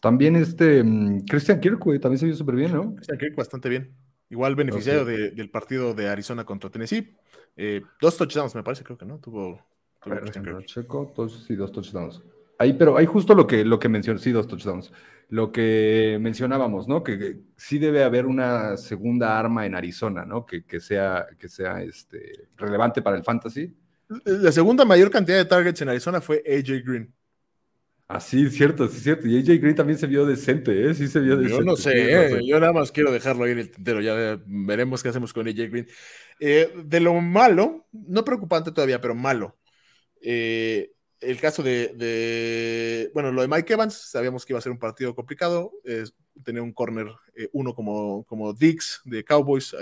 [0.00, 2.94] También este mm, Christian Kirk, también se vio súper bien, ¿no?
[2.96, 3.94] Christian Kirk bastante bien.
[4.28, 7.14] Igual beneficiario del partido de Arizona contra Tennessee.
[7.56, 9.18] Eh, dos touchdowns, me parece, creo que no.
[9.18, 9.60] Tuvo.
[10.02, 12.22] tuvo Checo, dos, sí, dos touchdowns.
[12.58, 14.90] Ahí, pero hay justo lo que, lo que mencionó, sí, dos touchdowns.
[15.28, 17.02] Lo que mencionábamos, ¿no?
[17.02, 20.46] Que, sí debe haber una segunda arma en Arizona, ¿no?
[20.46, 23.74] Que, que sea, que sea este, relevante para el fantasy.
[24.24, 27.14] La segunda mayor cantidad de targets en Arizona fue AJ Green.
[28.08, 29.26] Ah, sí, cierto, sí, cierto.
[29.26, 30.94] Y AJ Green también se vio decente, ¿eh?
[30.94, 31.58] Sí se vio decente.
[31.58, 32.40] Yo no sé, ¿eh?
[32.46, 35.70] yo nada más quiero dejarlo ahí en el tintero, ya veremos qué hacemos con AJ
[35.70, 35.88] Green.
[36.38, 39.56] Eh, de lo malo, no preocupante todavía, pero malo.
[40.20, 44.78] Eh, el caso de, bueno, lo de Mike Evans, sabíamos que iba a ser un
[44.78, 49.74] partido complicado, es tener un corner eh, uno como, como Dix de Cowboys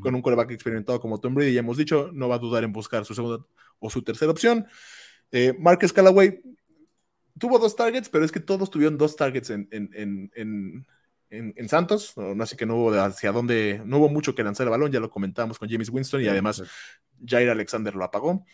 [0.00, 2.72] con un coreback experimentado como Tom Brady, ya hemos dicho, no va a dudar en
[2.72, 3.44] buscar su segunda
[3.78, 4.66] o su tercera opción.
[5.32, 6.40] Eh, Marcus Callaway
[7.38, 10.86] tuvo dos targets, pero es que todos tuvieron dos targets en, en, en,
[11.30, 14.70] en Santos, no, así que no hubo hacia dónde, no hubo mucho que lanzar el
[14.70, 16.62] balón, ya lo comentamos con James Winston y además
[17.24, 18.44] Jair Alexander lo apagó.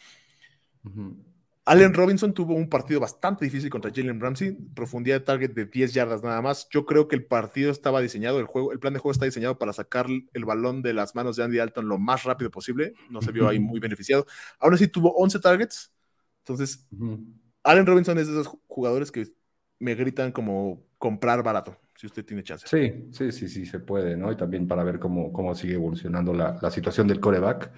[1.65, 5.95] Allen Robinson tuvo un partido bastante difícil contra Jalen Ramsey, profundidad de target de 10
[5.95, 6.69] yardas nada más.
[6.71, 9.59] Yo creo que el partido estaba diseñado, el juego, el plan de juego está diseñado
[9.59, 12.95] para sacar el balón de las manos de Andy Dalton lo más rápido posible.
[13.11, 14.27] No se vio ahí muy beneficiado.
[14.59, 15.93] Aún así tuvo 11 targets.
[16.39, 16.89] Entonces,
[17.63, 19.29] Allen Robinson es de esos jugadores que
[19.79, 22.67] me gritan como comprar barato, si usted tiene chance.
[22.67, 24.33] Sí, sí, sí, sí, se puede, ¿no?
[24.33, 27.71] Y también para ver cómo, cómo sigue evolucionando la, la situación del coreback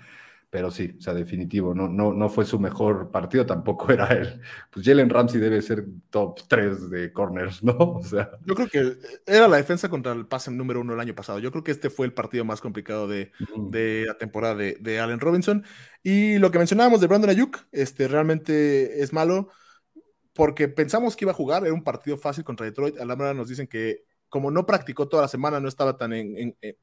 [0.54, 4.40] pero sí, o sea, definitivo, no, no, no fue su mejor partido, tampoco era él.
[4.70, 7.74] Pues Jalen Ramsey debe ser top 3 de corners, ¿no?
[7.98, 8.30] O sea.
[8.46, 11.40] Yo creo que era la defensa contra el pase número uno el año pasado.
[11.40, 15.00] Yo creo que este fue el partido más complicado de, de la temporada de, de,
[15.00, 15.64] Allen Robinson.
[16.04, 19.48] Y lo que mencionábamos de Brandon Ayuk, este, realmente es malo
[20.34, 23.00] porque pensamos que iba a jugar, era un partido fácil contra Detroit.
[23.00, 26.12] A la hora nos dicen que como no practicó toda la semana, no estaba tan
[26.12, 26.76] en en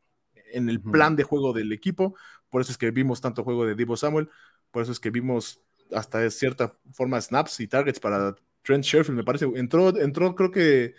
[0.52, 2.16] el plan de juego del equipo.
[2.50, 4.30] Por eso es que vimos tanto juego de Divo Samuel,
[4.72, 5.62] por eso es que vimos
[5.94, 9.46] hasta de cierta forma snaps y targets para Trent Sherfield, me parece.
[9.56, 10.94] Entró, entró creo que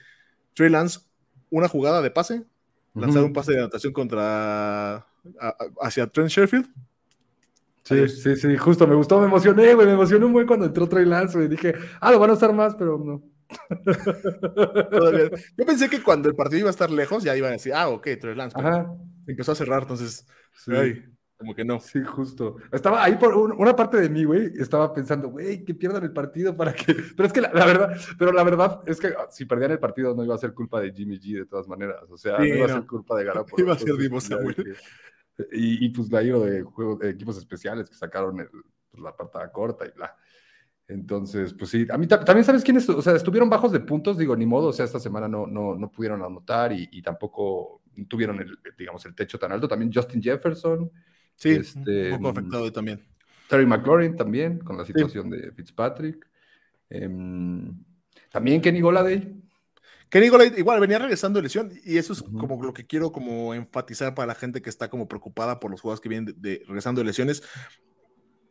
[0.55, 1.01] Trey Lance,
[1.51, 2.45] una jugada de pase,
[2.95, 5.07] lanzar un pase de anotación contra
[5.81, 6.67] hacia Trent Sherfield.
[7.85, 11.05] Sí, sí, sí, justo me gustó, me emocioné, güey, me emocionó muy cuando entró Trey
[11.05, 13.23] Lance, y Dije, ah, lo van a usar más, pero no.
[15.57, 17.89] Yo pensé que cuando el partido iba a estar lejos, ya iban a decir, ah,
[17.89, 18.57] ok, Trey Lance.
[19.27, 20.27] Empezó a cerrar, entonces,
[21.43, 21.81] como que no.
[21.81, 22.57] Sí, justo.
[22.71, 26.57] Estaba ahí por una parte de mí, güey, estaba pensando, güey, que pierdan el partido
[26.57, 26.95] para que.
[27.17, 30.15] Pero es que la, verdad, pero la verdad es que ah, si perdían el partido
[30.15, 32.05] no iba a ser culpa de Jimmy G de todas maneras.
[32.11, 33.57] O sea, no iba a ser culpa de Garapolo.
[33.65, 34.19] Iba a ser Divo
[35.51, 38.49] Y, y, pues la ido de, juego, de equipos especiales que sacaron el,
[38.91, 40.17] pues, la patada corta y bla.
[40.87, 44.37] Entonces, pues sí, a mí también sabes quiénes, o sea, estuvieron bajos de puntos, digo,
[44.37, 48.41] ni modo, o sea, esta semana no, no, no pudieron anotar y, y tampoco tuvieron
[48.41, 49.69] el, digamos, el techo tan alto.
[49.69, 50.91] También Justin Jefferson.
[51.35, 53.05] Sí, este, un poco afectado también.
[53.49, 56.27] Terry McLaurin también, con la situación de Fitzpatrick.
[56.89, 57.85] Em,
[58.31, 59.43] también Kenny Goladay.
[60.09, 63.55] Kenny Goladay igual venía regresando de lesión y eso es como lo que quiero como
[63.55, 67.01] enfatizar para la gente que está como preocupada por los jugadores que vienen de, regresando
[67.01, 67.43] de lesiones.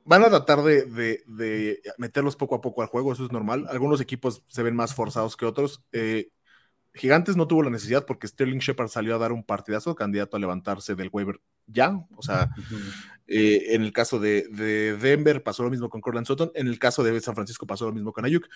[0.03, 0.85] Van a tratar de,
[1.27, 3.67] de, meterlos poco a poco al juego, eso es normal.
[3.69, 5.83] Algunos equipos se ven más forzados que otros.
[5.91, 6.29] Eh,
[6.93, 10.39] Gigantes no tuvo la necesidad porque Sterling Shepard salió a dar un partidazo, candidato a
[10.39, 12.05] levantarse del waiver ya.
[12.15, 12.49] O sea,
[13.27, 14.47] eh, en el caso de,
[14.99, 17.93] Denver pasó lo mismo con Corland Sutton, en el caso de San Francisco pasó lo
[17.93, 18.47] mismo con Ayuk.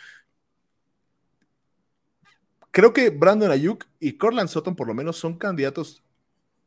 [2.71, 6.03] Creo que Brandon Ayuk y Corland Sutton por lo menos son candidatos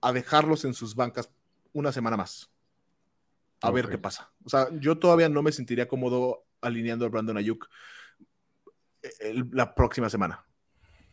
[0.01, 1.31] a dejarlos en sus bancas
[1.75, 2.51] una semana más.
[3.61, 4.33] A ver qué pasa.
[4.45, 7.69] O sea, yo todavía no me sentiría cómodo alineando a Brandon Ayuk
[9.03, 10.48] eh, la próxima semana.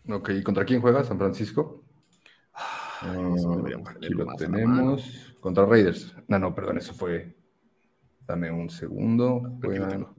[0.10, 1.84] Ok, ¿y contra quién juega San Francisco?
[2.54, 3.06] Ah,
[3.90, 5.36] aquí lo tenemos.
[5.40, 6.16] Contra Raiders.
[6.28, 7.36] No, no, perdón, eso fue.
[8.28, 9.60] Dame un segundo.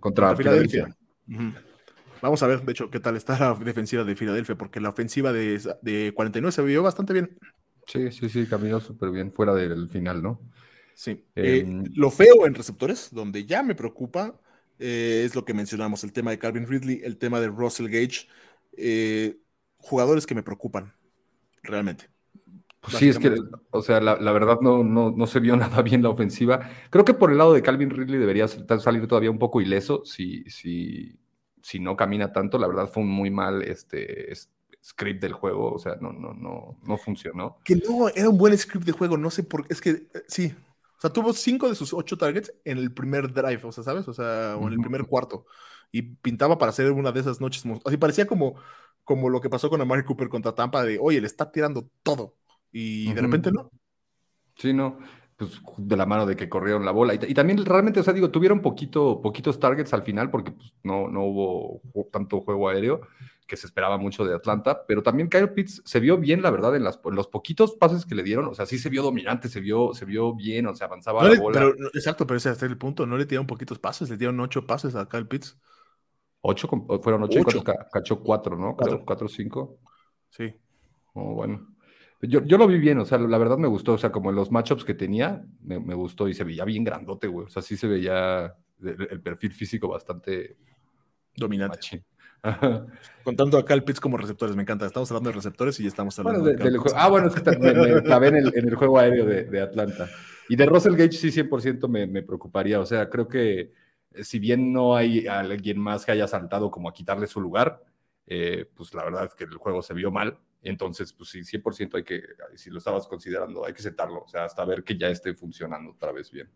[0.01, 0.95] Contra, Filadelfia.
[2.23, 5.33] Vamos a ver, de hecho, qué tal está la defensiva de Filadelfia, porque la ofensiva
[5.33, 7.39] de, de 49 se vio bastante bien.
[7.87, 10.41] Sí, sí, sí, caminó súper bien fuera del final, ¿no?
[10.95, 11.25] Sí.
[11.35, 14.41] Eh, em, lo feo en receptores, donde ya me preocupa,
[14.79, 18.29] eh, es lo que mencionamos, el tema de Calvin Ridley, el tema de Russell Gage.
[19.87, 20.93] Jugadores que me preocupan,
[21.63, 22.09] realmente.
[22.81, 23.35] Pues sí, es que,
[23.71, 26.69] o sea, la, verdad no, no, se vio nada bien la ofensiva.
[26.91, 30.43] Creo que por el lado de Calvin Ridley debería salir todavía un poco ileso si,
[30.51, 31.17] si,
[31.63, 32.59] si no camina tanto.
[32.59, 34.33] La verdad fue un muy mal este,
[34.85, 37.59] script del juego, o sea, no, no, no, no funcionó.
[37.65, 40.09] Que no, era un buen script de juego, no sé por qué, es que eh,
[40.27, 40.53] sí.
[40.97, 44.09] O sea, tuvo cinco de sus ocho targets en el primer drive, o sea, ¿sabes?
[44.09, 45.45] O sea, o en el primer cuarto.
[45.93, 47.65] Y pintaba para hacer una de esas noches.
[47.85, 48.57] Así parecía como
[49.07, 52.35] como lo que pasó con Amari Cooper contra Tampa, de oye, le está tirando todo.
[52.73, 53.71] Y de repente no.
[54.57, 54.99] Sí, no.
[55.37, 57.15] Pues de la mano de que corrieron la bola.
[57.15, 61.09] Y, también realmente, o sea, digo, tuvieron poquito, poquitos targets al final porque pues, no,
[61.09, 63.03] no hubo tanto juego aéreo
[63.47, 66.75] que se esperaba mucho de Atlanta, pero también Kyle Pitts se vio bien, la verdad,
[66.75, 69.61] en, las, los poquitos pases que le dieron, o sea, sí se vio dominante, se
[69.61, 71.61] vio, se vio bien, o sea, avanzaba la bola.
[71.61, 74.67] Pero, exacto, pero ese es el punto, no le tiraron poquitos pases, le dieron ocho
[74.67, 75.57] pases a Kyle Pitts.
[76.49, 76.69] Ocho,
[77.03, 77.45] fueron ocho, y
[77.93, 78.77] cachó cuatro, ¿no?
[78.77, 79.81] Cuatro, cuatro cinco.
[80.31, 80.55] Sí.
[81.15, 81.75] Oh, bueno.
[82.23, 84.53] Yo, yo, lo vi bien, o sea, la verdad me gustó, o sea, como los
[84.53, 87.47] matchups que tenía, me, gustó y se veía bien grandote, güey.
[87.47, 90.57] O sea, sí se veía el, perfil físico bastante
[91.35, 92.05] dominante.
[93.25, 94.87] Contando acá el Pitts como receptores, me encanta.
[94.87, 97.83] Estamos hablando de receptores y ya estamos hablando de, Ah, bueno, es que me, me
[98.29, 100.09] en el, en el, juego aéreo de, de, Atlanta.
[100.49, 102.79] Y de Russell Gage sí 100% me, me preocuparía.
[102.79, 103.73] O sea, creo que
[104.23, 107.83] si bien no hay alguien más que haya saltado como a quitarle su lugar,
[108.27, 110.39] eh, pues la verdad es que el juego se vio mal.
[110.63, 112.23] Entonces, pues sí, 100% hay que,
[112.57, 115.93] si lo estabas considerando, hay que sentarlo, o sea, hasta ver que ya esté funcionando
[115.93, 116.51] otra vez bien.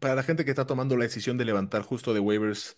[0.00, 2.76] Para la gente que está tomando la decisión de levantar justo de waivers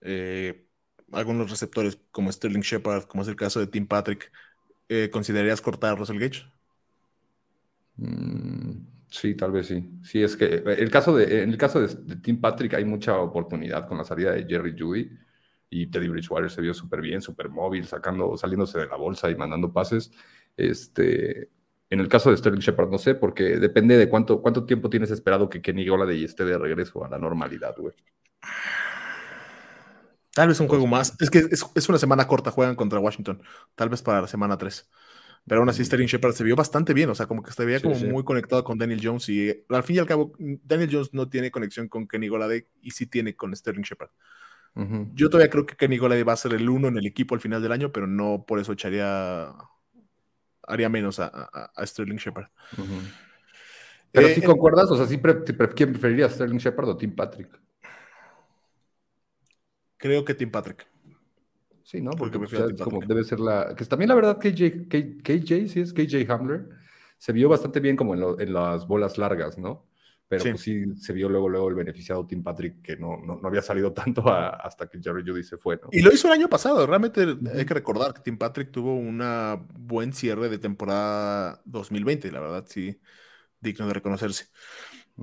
[0.00, 0.66] eh,
[1.12, 4.32] algunos receptores como Sterling Shepard, como es el caso de Tim Patrick,
[5.10, 6.44] ¿considerarías cortar a Russell Gage?
[7.98, 9.88] Mm, Sí, tal vez sí.
[10.02, 13.18] Sí, es que eh, el caso de, en el caso de, Tim Patrick hay mucha
[13.18, 15.10] oportunidad con la salida de Jerry Judy
[15.70, 19.34] y Teddy Bridgewater se vio súper bien, súper móvil, sacando, saliéndose de la bolsa y
[19.34, 20.10] mandando pases.
[20.54, 21.48] Este,
[21.88, 25.10] en el caso de Sterling Shepard, no sé, porque depende de cuánto, cuánto tiempo tienes
[25.10, 27.94] esperado que Kenny Golladay esté de regreso a la normalidad, güey.
[30.34, 31.16] Tal vez un juego más.
[31.20, 33.42] Es que es, es, una semana corta, juegan contra Washington.
[33.74, 34.90] Tal vez para la semana 3.
[35.46, 37.80] Pero aún así, Sterling Shepard se vio bastante bien, o sea, como que se veía
[37.80, 39.28] como muy conectado con Daniel Jones.
[39.28, 42.90] Y al fin y al cabo, Daniel Jones no tiene conexión con Kenny Goladay y
[42.90, 44.10] sí tiene con Sterling Shepard.
[45.14, 47.40] Yo todavía creo que Kenny Goladay va a ser el uno en el equipo al
[47.40, 49.54] final del año, pero no por eso echaría
[50.66, 52.48] haría menos a, Sterling Shepard.
[54.12, 55.18] Pero si concuerdas, o sea, ¿sí
[55.74, 57.48] ¿quién preferiría Sterling Shepard o Tim Patrick?
[59.96, 60.86] Creo que Tim Patrick.
[61.86, 62.10] Sí, ¿no?
[62.10, 63.72] Porque pues, como debe ser la.
[63.76, 64.88] Que también la verdad, KJ,
[65.22, 66.68] KJ, sí es KJ Hamler,
[67.16, 69.86] se vio bastante bien como en, las bolas largas, ¿no?
[70.26, 70.50] Pero sí.
[70.50, 73.92] Pues sí se vio luego, luego el beneficiado Tim Patrick, que no, no, había salido
[73.94, 75.88] tanto hasta que Jerry Judy se fue, ¿no?
[75.92, 76.84] Y lo hizo el año pasado.
[76.88, 79.22] Realmente hay que recordar que Tim Patrick tuvo un
[79.78, 83.00] buen cierre de temporada 2020, la verdad, sí,
[83.60, 84.46] digno de reconocerse.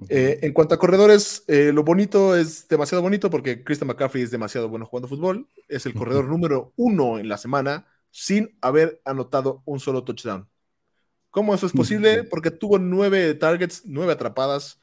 [0.10, 4.32] Eh, en cuanto a corredores, eh, lo bonito es demasiado bonito porque Christian McCaffrey es
[4.32, 5.48] demasiado bueno jugando fútbol.
[5.68, 10.48] Es el corredor número uno en la semana sin haber anotado un solo touchdown.
[11.30, 12.24] ¿Cómo eso es posible?
[12.24, 14.80] Porque tuvo nueve targets, nueve atrapadas.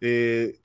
[0.00, 0.60] Eh,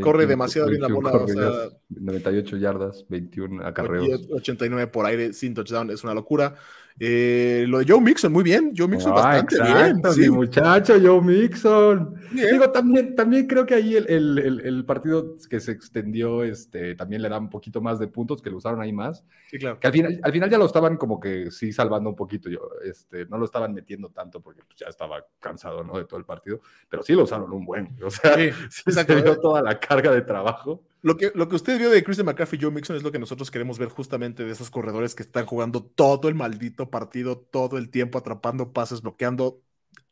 [0.00, 1.70] corre demasiado bien la bola.
[1.88, 4.28] 98 yardas, 21 acarreos.
[4.30, 6.54] 89 por aire sin touchdown, es una locura.
[7.02, 8.74] Eh, lo de Joe Mixon, muy bien.
[8.76, 10.02] Joe Mixon ah, bastante bien.
[10.12, 12.14] Sí, muchacho, Joe Mixon.
[12.30, 17.38] Digo, también, también creo que ahí el, partido que se extendió este, también le da
[17.38, 19.24] un poquito más de puntos, que lo usaron ahí más.
[19.50, 19.80] Sí, claro.
[19.80, 22.50] Que al final, al final ya lo estaban como que sí salvando un poquito.
[22.50, 25.96] Yo, este, no lo estaban metiendo tanto porque pues, ya estaba cansado ¿no?
[25.96, 27.96] de todo el partido, pero sí lo usaron un buen.
[28.04, 28.36] O sea,
[28.68, 30.82] sí, se dio toda la carga de trabajo.
[31.02, 33.18] Lo que, lo que usted vio de Christian McCaffrey y Joe Mixon es lo que
[33.18, 37.78] nosotros queremos ver justamente de esos corredores que están jugando todo el maldito partido, todo
[37.78, 39.62] el tiempo atrapando pases, bloqueando.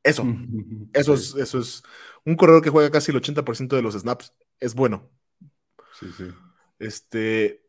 [0.02, 0.24] Eso,
[0.94, 1.82] eso es, eso es
[2.24, 4.34] un corredor que juega casi el 80% de los snaps.
[4.60, 5.10] Es bueno.
[5.90, 6.24] Sí, sí.
[6.78, 7.62] Este,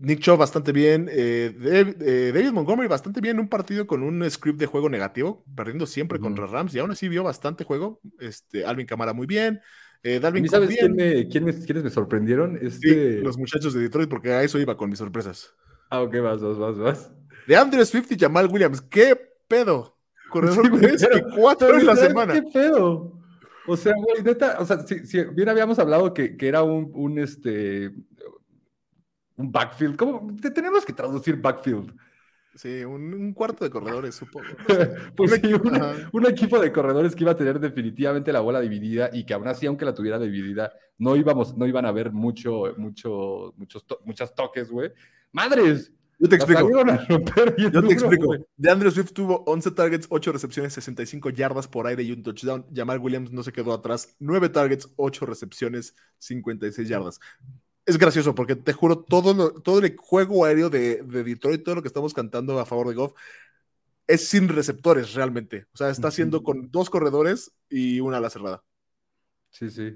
[0.00, 1.08] Nick Chubb bastante bien.
[1.10, 1.54] Eh,
[2.00, 3.40] eh, David, Montgomery bastante bien.
[3.40, 7.08] Un partido con un script de juego negativo, perdiendo siempre contra Rams y aún así
[7.08, 8.00] vio bastante juego.
[8.20, 9.60] Este, Alvin Camara muy bien.
[10.06, 12.56] Eh, ¿Sabes quién me, quiénes me sorprendieron?
[12.62, 13.18] Este...
[13.22, 15.52] los muchachos de Detroit, porque a eso iba con mis sorpresas.
[15.90, 17.12] Ah, ok, vas, vas, vas, vas.
[17.48, 19.98] De Andrew Swift y Jamal Williams, ¿qué pedo?
[20.30, 20.64] Corredor
[20.96, 22.34] sí, y cuatro en la semana.
[22.34, 23.20] ¿Qué pedo?
[23.66, 27.18] O sea, güey, neta, o sea, si, bien habíamos hablado que, que era un, un,
[27.18, 27.88] este,
[29.36, 30.36] un backfield, ¿cómo?
[30.40, 31.92] Tenemos que traducir backfield.
[32.56, 34.46] Sí, un, cuarto de corredores, supongo.
[35.16, 35.52] pues sí,
[36.12, 39.46] un, equipo de corredores que iba a tener definitivamente la bola dividida y que aún
[39.46, 44.34] así, aunque la tuviera dividida, no íbamos, no iban a haber mucho, mucho, muchos, muchos
[44.34, 44.90] toques, güey.
[45.32, 45.92] ¡Madres!
[46.18, 46.70] Yo te explico.
[47.58, 48.34] Yo te explico.
[48.56, 52.64] De Andrew Swift tuvo 11 targets, 8 recepciones, 65 yardas por aire y un touchdown.
[52.74, 54.16] Jamal Williams no se quedó atrás.
[54.18, 57.20] 9 targets, 8 recepciones, 56 yardas
[57.86, 61.88] es gracioso porque te juro, todo, todo el juego aéreo de, Detroit, todo lo que
[61.88, 63.14] estamos cantando a favor de Goff,
[64.08, 65.66] es sin receptores realmente.
[65.72, 68.62] O sea, está haciendo con dos corredores y una ala cerrada.
[69.50, 69.94] Sí, sí.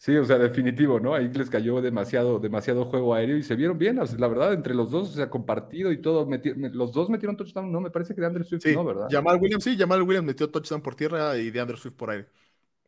[0.00, 1.14] Sí, o sea, definitivo, ¿no?
[1.14, 4.90] Ahí les cayó demasiado, demasiado juego aéreo y se vieron bien, la verdad, entre los
[4.90, 6.26] dos, o sea, compartido y todo,
[6.72, 9.08] los dos metieron touchdown, no, me parece que de Andrew Swift no, ¿verdad?
[9.10, 12.28] Jamal Williams, sí, Jamal Williams metió touchdown por tierra y de Andrew Swift por aire.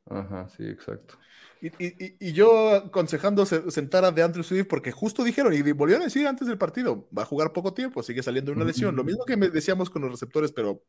[0.06, 1.14] Ajá, sí, exacto.
[1.60, 6.26] Y, yo aconsejando sentar a de Andrew Swift porque justo dijeron y volvieron a decir
[6.26, 8.96] antes del partido, va a jugar poco tiempo, sigue saliendo una lesión.
[8.96, 10.82] Lo mismo que me decíamos con los receptores, pero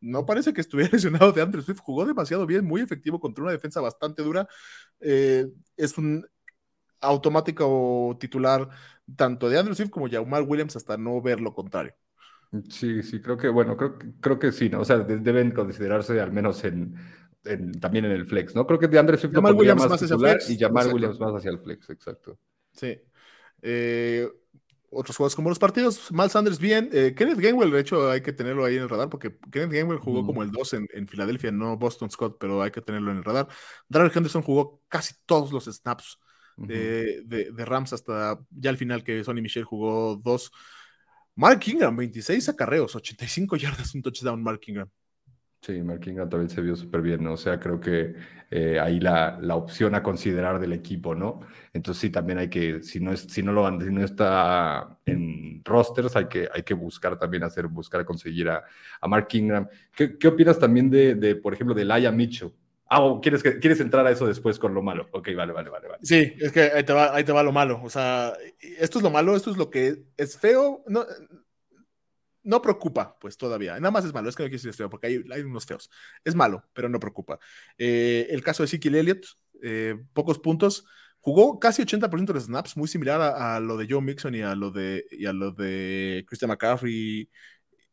[0.00, 1.80] no parece que estuviera lesionado de Andrew Swift.
[1.80, 4.48] Jugó demasiado bien, muy efectivo contra una defensa bastante dura.
[5.00, 6.26] Eh, es un
[7.02, 8.70] automático titular
[9.16, 11.94] tanto de Andrew Swift como Jamal Williams hasta no ver lo contrario.
[12.70, 14.80] Sí, sí, creo que, bueno, creo, creo que sí, ¿no?
[14.80, 16.94] O sea, deben considerarse al menos en
[17.80, 18.66] también en el flex, ¿no?
[18.66, 20.50] Creo que de Andrés Swift Jamal Williams más, hacia el flex.
[20.50, 22.38] y Jamal Williams más hacia el flex, exacto.
[22.72, 22.98] Sí.
[23.62, 24.28] Eh,
[24.90, 26.88] otros juegos como los partidos, Mal Sanders bien.
[26.92, 29.98] Eh, Kenneth Gainwell, de hecho, hay que tenerlo ahí en el radar porque Kenneth Gainwell
[29.98, 33.24] jugó como el 2 en, Filadelfia, no Boston Scott, pero hay que tenerlo en el
[33.24, 33.48] radar.
[33.88, 36.18] Darrell Henderson jugó casi todos los snaps
[36.56, 40.50] de, Rams hasta ya al final que Sonny Michel jugó dos.
[41.34, 44.88] Mark Ingram, 26 acarreos, 85 yardas, un touchdown Mark Ingram.
[45.66, 47.32] Sí, Mark Ingram también se vio súper bien, ¿no?
[47.32, 48.14] O sea, creo que
[48.52, 51.40] eh, ahí la, la, opción a considerar del equipo, ¿no?
[51.72, 55.62] Entonces sí, también hay que, si no, es, si no, lo, si no está en
[55.64, 58.62] rosters, hay que, hay que buscar también hacer, buscar conseguir a,
[59.00, 59.66] a Mark Ingram.
[59.92, 62.52] ¿Qué, ¿Qué, opinas también de, de, por ejemplo, de Laia Mitchell?
[62.88, 65.08] Ah, ¿quieres, ¿quieres entrar a eso después con lo malo?
[65.10, 65.88] Ok, vale, vale, vale.
[65.88, 65.98] vale.
[66.04, 67.80] Sí, es que ahí te, va, ahí te va lo malo.
[67.82, 70.84] O sea, esto es lo malo, esto es lo que es feo.
[70.86, 71.04] No,
[72.46, 73.74] no preocupa, pues todavía.
[73.74, 75.90] Nada más es malo, es que no quiero decir feo, porque hay, unos feos.
[76.24, 77.38] Es malo, pero no preocupa.
[77.76, 79.26] Eh, el caso de Ezekiel Elliott,
[79.62, 80.86] eh, pocos puntos.
[81.20, 84.70] Jugó casi 80% de snaps, muy similar a, lo de Joe Mixon y a lo
[84.70, 87.28] de, y a lo de Christian McCaffrey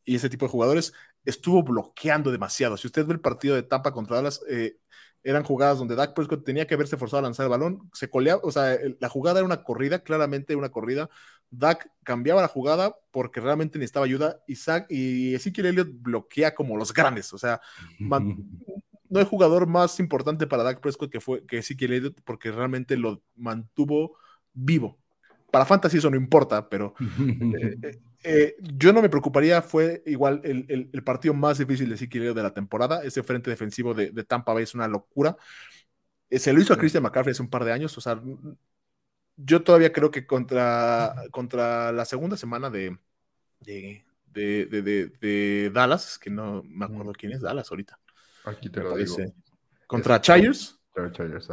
[0.05, 0.93] y, ese tipo de jugadores.
[1.25, 2.77] estuvo bloqueando demasiado.
[2.77, 4.77] Si usted ve el partido de Tampa contra Dallas, eh,
[5.23, 8.41] eran jugadas donde Dak Prescott tenía que haberse forzado a lanzar el balón, se coleaba,
[8.43, 11.09] o sea, la jugada era una corrida, claramente una corrida.
[11.49, 14.55] Dak cambiaba la jugada porque realmente necesitaba ayuda y,
[14.89, 17.61] y Ezekiel Elliott bloquea como los grandes, o sea,
[19.13, 22.97] no hay jugador más importante para Dak Prescott que fue que Ezekiel Elliott porque realmente
[22.97, 24.17] lo mantuvo
[24.53, 24.97] vivo.
[25.51, 30.41] Para Fantasy eso no importa, pero eh, eh, eh, yo no me preocuparía, fue igual
[30.43, 33.03] el, partido más difícil de Ezekiel de la temporada.
[33.03, 35.37] Ese frente defensivo de, Tampa Bay es una locura.
[36.31, 38.19] se lo hizo a Christian McCaffrey hace un par de años, o sea,
[39.36, 42.97] yo todavía creo que contra, contra la segunda semana de,
[43.59, 44.03] de,
[44.34, 47.99] de, Dallas, que no me acuerdo quién es Dallas ahorita.
[48.45, 49.15] Aquí te lo digo.
[49.88, 50.79] Contra Chires.
[51.11, 51.47] Chires,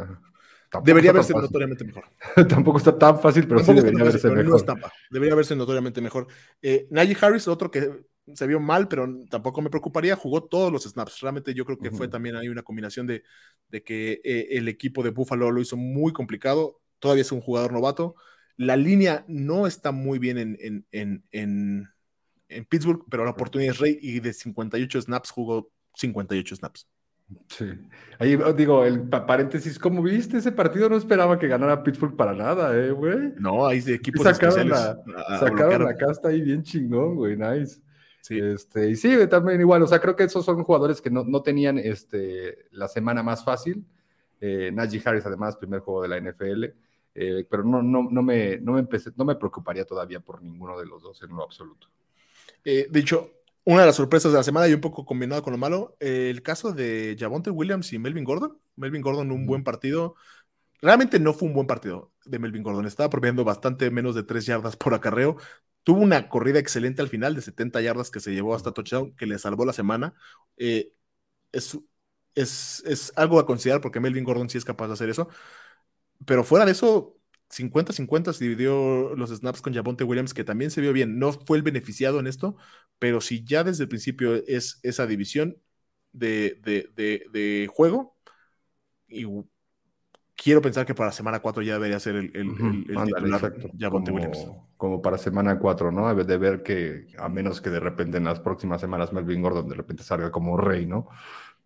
[0.83, 2.05] debería verse notoriamente mejor.
[2.47, 4.63] Tampoco está tan fácil, pero sí debería verse mejor.
[5.09, 6.27] debería verse notoriamente mejor.
[6.61, 10.83] Eh, Najee Harris, otro que se vio mal, pero tampoco me preocuparía, jugó todos los
[10.83, 11.19] snaps.
[11.21, 13.23] Realmente yo creo que fue también ahí una combinación de,
[13.69, 16.80] de que eh, el equipo de Buffalo lo hizo muy complicado.
[17.01, 18.15] Todavía es un jugador novato.
[18.55, 21.89] La línea no está muy bien en, en, en, en,
[22.47, 26.87] en Pittsburgh, pero la oportunidad es rey y de 58 snaps jugó 58 snaps.
[27.47, 27.65] Sí.
[28.19, 32.33] Ahí oh, digo, el paréntesis, como viste ese partido, no esperaba que ganara Pittsburgh para
[32.33, 33.33] nada, eh, güey.
[33.37, 35.01] No, hay de equipos sacaron La,
[35.39, 37.81] sacaron la casta ahí bien chingón, güey, nice.
[38.21, 38.39] Sí.
[38.39, 41.41] Este, y sí, también igual, o sea, creo que esos son jugadores que no, no
[41.41, 43.83] tenían este, la semana más fácil.
[44.39, 46.65] Eh, Najee Harris, además, primer juego de la NFL.
[47.13, 50.79] Eh, pero no, no, no, me, no, me empecé, no me preocuparía todavía por ninguno
[50.79, 51.87] de los dos en lo absoluto.
[52.63, 53.31] Eh, de hecho,
[53.65, 56.41] una de las sorpresas de la semana y un poco combinado con lo malo, el
[56.41, 58.57] caso de Javonte Williams y Melvin Gordon.
[58.75, 60.15] Melvin Gordon, un buen partido.
[60.81, 62.85] Realmente no fue un buen partido de Melvin Gordon.
[62.87, 65.37] Estaba promediando bastante menos de 3 yardas por acarreo.
[65.83, 69.25] Tuvo una corrida excelente al final de 70 yardas que se llevó hasta touchdown, que
[69.27, 70.13] le salvó la semana.
[70.57, 70.93] Eh,
[71.51, 71.79] es,
[72.35, 75.29] es, es algo a considerar porque Melvin Gordon sí es capaz de hacer eso.
[76.25, 77.17] Pero fuera de eso,
[77.51, 81.19] 50-50 se dividió los snaps con Javonte Williams, que también se vio bien.
[81.19, 82.55] No fue el beneficiado en esto,
[82.99, 85.57] pero si ya desde el principio es esa división
[86.13, 88.15] de, juego,
[89.07, 89.25] y
[90.35, 94.47] quiero pensar que para semana 4 ya debería ser el, el, Javonte Williams.
[94.77, 96.13] Como para semana 4, ¿no?
[96.15, 99.75] De ver que, a menos que de repente en las próximas semanas Melvin Gordon de
[99.75, 101.09] repente salga como rey, ¿no?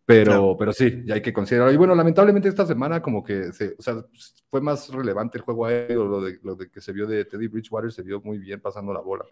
[0.05, 1.73] Pero, pero sí, ya hay que considerar.
[1.73, 4.05] Y bueno, lamentablemente esta semana como que se, o sea,
[4.51, 7.47] fue más relevante el juego aéreo, lo de, lo de que se vio de Teddy
[7.47, 9.25] Bridgewater, se vio muy bien pasando la bola.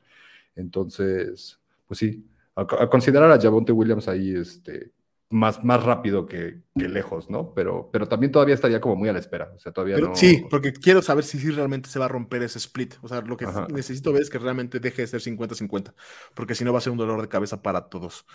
[0.56, 4.92] Entonces, pues sí, a, considerar a Javonte Williams ahí, este,
[5.34, 7.54] más, más rápido que, lejos, ¿no?
[7.54, 9.52] Pero, pero también todavía estaría como muy a la espera.
[9.56, 10.16] O sea, todavía no...
[10.16, 12.96] Sí, porque quiero saber si, realmente se va a romper ese split.
[13.02, 15.94] O sea, lo que necesito ver es que realmente deje de ser 50-50,
[16.36, 18.26] porque si no va a ser un dolor de cabeza para todos.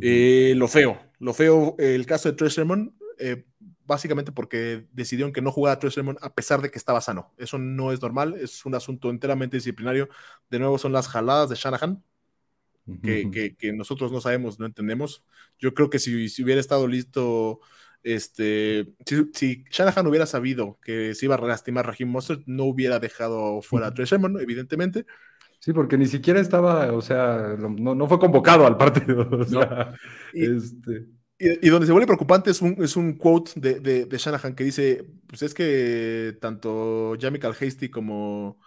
[0.00, 3.44] Eh, lo feo, lo feo, el caso de Trey Sermon, eh,
[3.84, 7.34] básicamente porque decidieron que no jugara Trey Sermon a pesar de que estaba sano.
[7.36, 10.08] Eso no es normal, es un asunto enteramente disciplinario.
[10.50, 12.02] De nuevo son las jaladas de Shanahan,
[13.02, 15.24] que, nosotros no sabemos, no entendemos.
[15.58, 17.60] Yo creo que si, si hubiera estado listo,
[18.02, 18.94] este,
[19.34, 23.88] si, Shanahan hubiera sabido que se iba a lastimar Raheem Mostert, no hubiera dejado fuera
[23.88, 24.06] a Trey
[24.40, 25.04] evidentemente.
[25.60, 29.28] Sí, porque ni siquiera estaba, o sea, no, no fue convocado al partido.
[30.32, 31.06] y, este...
[31.38, 35.04] y, donde se vuelve preocupante es un, es un quote de, de, Shanahan que dice,
[35.26, 38.60] pues es que tanto Jamichael Hasty como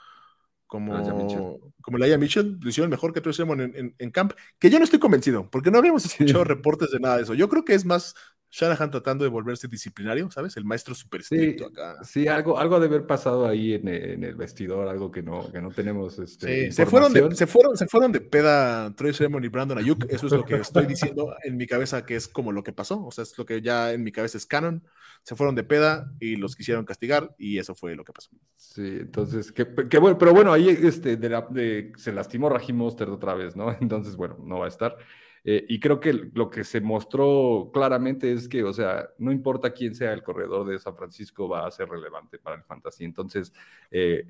[0.72, 4.80] como, como Laia Mitchell, lo hicieron mejor que Trey Sermon en, en, camp, que yo
[4.80, 7.34] no estoy convencido, porque no habíamos escuchado reportes de nada de eso.
[7.34, 8.15] Yo creo que es más
[8.51, 10.57] Shanahan tratando de volverse disciplinario, ¿sabes?
[10.57, 12.03] El maestro super estricto sí, acá.
[12.03, 15.69] Sí, algo, algo de haber pasado ahí en, el vestidor, algo que no, que no
[15.69, 16.19] tenemos.
[16.19, 20.03] Este, se, fueron de, se, fueron, se fueron de peda Troy Sermon y Brandon Ayuk.
[20.09, 23.05] Eso es lo que estoy diciendo en mi cabeza, que es como lo que pasó.
[23.05, 24.83] O sea, es lo que ya en mi cabeza es canon.
[25.23, 28.31] Se fueron de peda y los quisieron castigar, y eso fue lo que pasó.
[28.57, 29.63] Sí, entonces, que,
[29.99, 33.71] bueno, pero bueno, ahí este, de se lastimó Raheem Mostert otra vez, ¿no?
[33.81, 34.97] Entonces, bueno, no va a estar.
[35.43, 39.71] Eh, y creo que lo que se mostró claramente es que, o sea, no importa
[39.71, 43.05] quién sea el corredor de San Francisco, va a ser relevante para el fantasy.
[43.05, 43.51] Entonces,
[43.89, 44.27] eh,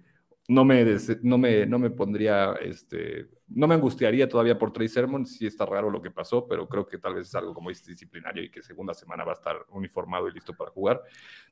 [0.47, 0.85] no, me
[1.21, 5.65] no, me, no me pondría, este, no me angustiaría todavía por Trey Sermon, sí está
[5.65, 8.61] raro lo que pasó, pero creo que tal vez es algo como disciplinario y que
[8.61, 11.01] segunda semana va a estar uniformado y listo para jugar.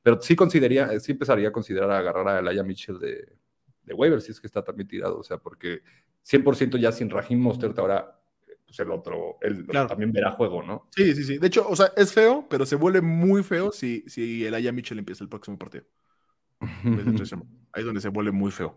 [0.02, 3.28] Pero sí consideraría, sí empezaría a considerar agarrar a Elijah Mitchell de,
[3.84, 5.82] de waiver, si es que está también tirado, o sea, porque
[6.22, 8.19] 100% ya sin Raheem Mostert ahora
[8.70, 10.86] pues el otro él también verá juego, ¿no?
[10.94, 11.38] Sí, sí, sí.
[11.38, 14.70] De hecho, o sea, es feo, pero se vuelve muy feo si, si el Aya
[14.70, 15.84] Mitchell empieza el próximo partido.
[16.60, 18.76] Ahí es donde se vuelve muy feo.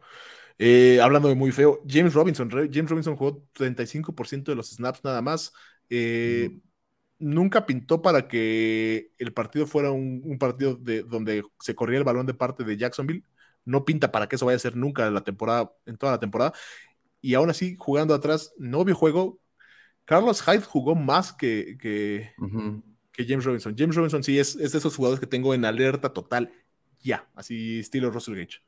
[0.57, 2.49] Eh, hablando de muy feo, James Robinson.
[2.49, 5.53] James Robinson jugó 35% de los snaps nada más.
[5.91, 6.57] Eh,
[7.19, 12.25] nunca pintó para que el partido fuera un, partido de, donde se corría el balón
[12.25, 13.23] de parte de Jacksonville.
[13.63, 16.19] No pinta para que eso vaya a ser nunca en la temporada, en toda la
[16.19, 16.53] temporada.
[17.21, 19.39] Y aún así, jugando atrás, no vio juego.
[20.06, 22.32] Carlos Hyde jugó más que, que,
[23.18, 23.76] James Robinson.
[23.78, 26.51] James Robinson sí es, es, de esos jugadores que tengo en alerta total.
[27.01, 28.60] Ya, así estilo Russell Gage.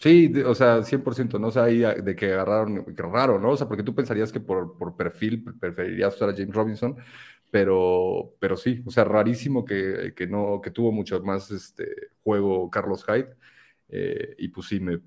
[0.00, 1.48] Sí, o sea, 100%, ¿no?
[1.48, 3.52] O sea, ahí de que agarraron, raro, ¿no?
[3.52, 6.96] O sea, porque tú pensarías que por, por perfil preferirías usar a James Robinson,
[7.50, 11.86] pero, pero sí, o sea, rarísimo que, que no, que tuvo mucho más este,
[12.22, 13.34] juego Carlos Hyde.
[13.96, 15.00] Eh, y pues sí, me,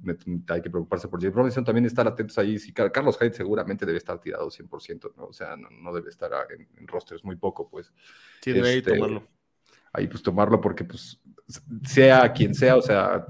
[0.48, 1.66] hay que preocuparse por James Robinson.
[1.66, 2.58] También estar atentos ahí.
[2.58, 5.26] Sí, Carlos Hyde seguramente debe estar tirado 100%, ¿no?
[5.26, 7.92] O sea, no, debe estar en, en rosters muy poco, pues.
[8.42, 9.28] Sí, debe este, tomarlo.
[9.92, 11.20] Ahí pues tomarlo porque pues
[11.84, 13.26] sea quien sea, o sea,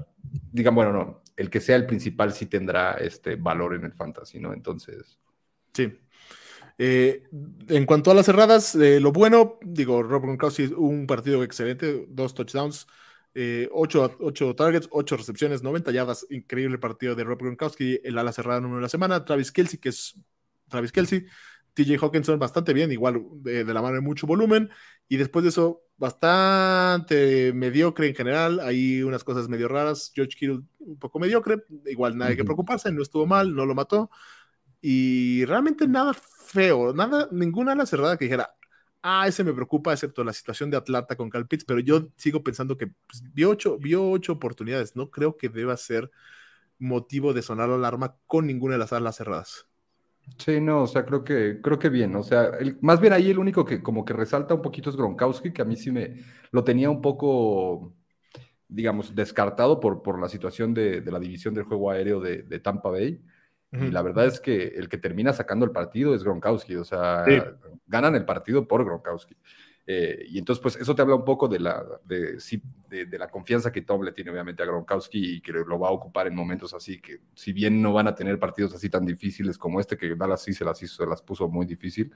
[0.52, 4.38] digan, bueno, no, el que sea el principal sí tendrá este valor en el fantasy,
[4.38, 4.52] ¿no?
[4.52, 5.18] Entonces.
[5.72, 5.92] Sí.
[6.78, 7.24] Eh,
[7.68, 12.32] en cuanto a las cerradas, eh, lo bueno, digo, Rob Gronkowski un partido excelente, dos
[12.32, 12.86] touchdowns,
[13.40, 14.10] eh, ocho,
[14.56, 18.82] targets, ocho recepciones, 90 yardas, increíble partido de Rob Gronkowski, el ala cerrada número de
[18.82, 20.20] la semana, Travis Kelsey, que es
[20.66, 21.24] Travis Kelsey,
[21.72, 24.70] TJ Hawkinson bastante bien, igual de, la mano de mucho volumen,
[25.08, 30.62] y después de eso, bastante mediocre en general, hay unas cosas medio raras, George Kittle
[30.80, 34.10] un poco mediocre, igual nada que preocuparse, no estuvo mal, no lo mató,
[34.80, 38.57] y realmente nada feo, nada, ninguna ala cerrada que dijera,
[39.02, 42.42] ah, ese me preocupa, excepto la situación de Atlanta con Cal Pitts, pero yo sigo
[42.42, 46.10] pensando que pues, vio, ocho, vio oportunidades, no creo que deba ser
[46.78, 49.66] motivo de sonar la alarma con ninguna de las alas cerradas.
[50.36, 53.38] Sí, no, o sea, creo que, creo que bien, o sea, más bien ahí el
[53.38, 56.64] único que como que resalta un poquito es Gronkowski, que a mí sí me lo
[56.64, 57.94] tenía un poco,
[58.68, 63.22] digamos, descartado por, por la situación de, la división del juego aéreo de Tampa Bay.
[63.70, 67.24] Y la verdad es que el que termina sacando el partido es Gronkowski, o sea,
[67.86, 69.36] ganan el partido por Gronkowski.
[69.90, 72.38] Eh, y entonces, pues eso te habla un poco de la, de,
[72.88, 75.92] de, la confianza que Tom le tiene obviamente a Gronkowski y que lo va a
[75.92, 79.56] ocupar en momentos así, que si bien no van a tener partidos así tan difíciles
[79.56, 82.12] como este, que Dallas sí se las, hizo, se las puso muy difícil,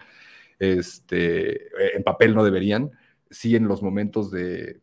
[0.59, 2.91] este, eh, en papel no deberían,
[3.31, 4.83] sí en los momentos de,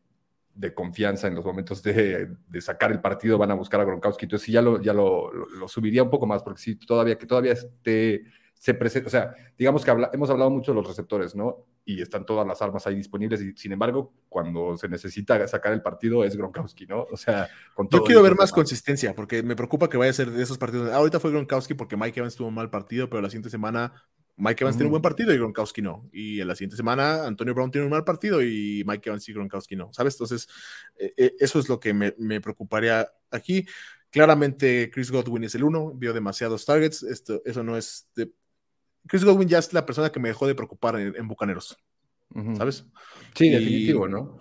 [0.60, 4.26] de confianza en los momentos de, sacar el partido van a buscar a Gronkowski.
[4.26, 5.32] Entonces sí ya lo, ya lo,
[5.68, 9.86] subiría un poco más, porque sí, todavía que todavía esté, se presenta, o sea, digamos
[9.86, 11.66] que hemos hablado mucho de los receptores, ¿no?
[11.86, 15.82] Y están todas las armas ahí disponibles, y sin embargo, cuando se necesita sacar el
[15.82, 17.08] partido es Gronkowski, ¿no?
[17.10, 20.14] O sea, con todo Yo quiero ver más consistencia, porque me preocupa que vaya a
[20.14, 20.92] ser de esos partidos.
[20.92, 23.94] ahorita fue Gronkowski porque Mike Evans tuvo un mal partido, pero la siguiente semana
[24.40, 26.10] Mike Evans tiene un buen partido y Gronkowski no.
[26.14, 29.34] Y en la siguiente semana Antonio Brown tiene un mal partido y Mike Evans y
[29.34, 29.92] Gronkowski no.
[29.94, 30.16] ¿Sabes?
[30.16, 30.48] Entonces,
[30.98, 33.66] eh, eso es lo que me, preocuparía aquí.
[34.10, 37.04] Claramente Chris Godwin es el uno, vio demasiados targets.
[37.04, 38.32] Esto, eso no es de...
[39.08, 41.78] Chris Godwin ya es la persona que me dejó de preocupar en, Bucaneros.
[42.56, 42.86] ¿Sabes?
[43.34, 44.40] Sí, definitivo, ¿no?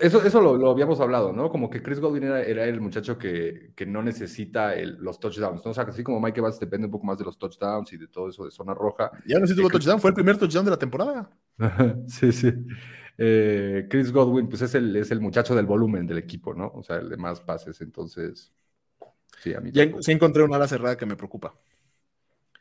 [0.00, 1.48] Eso, eso lo, habíamos hablado, ¿no?
[1.48, 5.70] Como que Chris Godwin era, el muchacho que, que no necesita los touchdowns, ¿no?
[5.70, 8.08] O sea, así como Mike Evans depende un poco más de los touchdowns y de
[8.08, 9.10] todo eso de zona roja.
[9.26, 11.30] Ya no si tuvo touchdown, fue el primer touchdown de la temporada.
[12.06, 12.52] sí, sí.
[13.16, 16.70] Eh, Chris Godwin, pues es el, es el muchacho del volumen del equipo, ¿no?
[16.74, 18.52] O sea, el de más pases, entonces.
[19.38, 19.70] Sí, a mí.
[19.72, 21.54] Ya sí encontré una ala cerrada que me preocupa.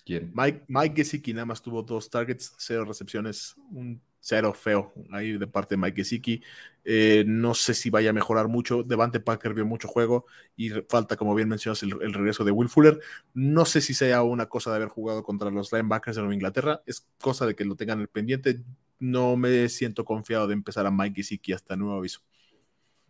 [0.06, 0.32] ¿Quién?
[0.34, 5.48] Mike, Mike Gesicki nada más tuvo dos targets, cero recepciones, un cero feo ahí de
[5.48, 6.42] parte de Mike Gesicki.
[6.84, 8.84] Eh, no sé si vaya a mejorar mucho.
[8.84, 13.00] Devante Parker vio mucho juego y falta, como bien mencionas, el, regreso de Will Fuller.
[13.34, 16.82] No sé si sea una cosa de haber jugado contra los linebackers de Nueva Inglaterra.
[16.86, 18.62] Es cosa de que lo tengan el pendiente.
[19.00, 22.22] No me siento confiado de empezar a Mike Gesicki hasta nuevo aviso.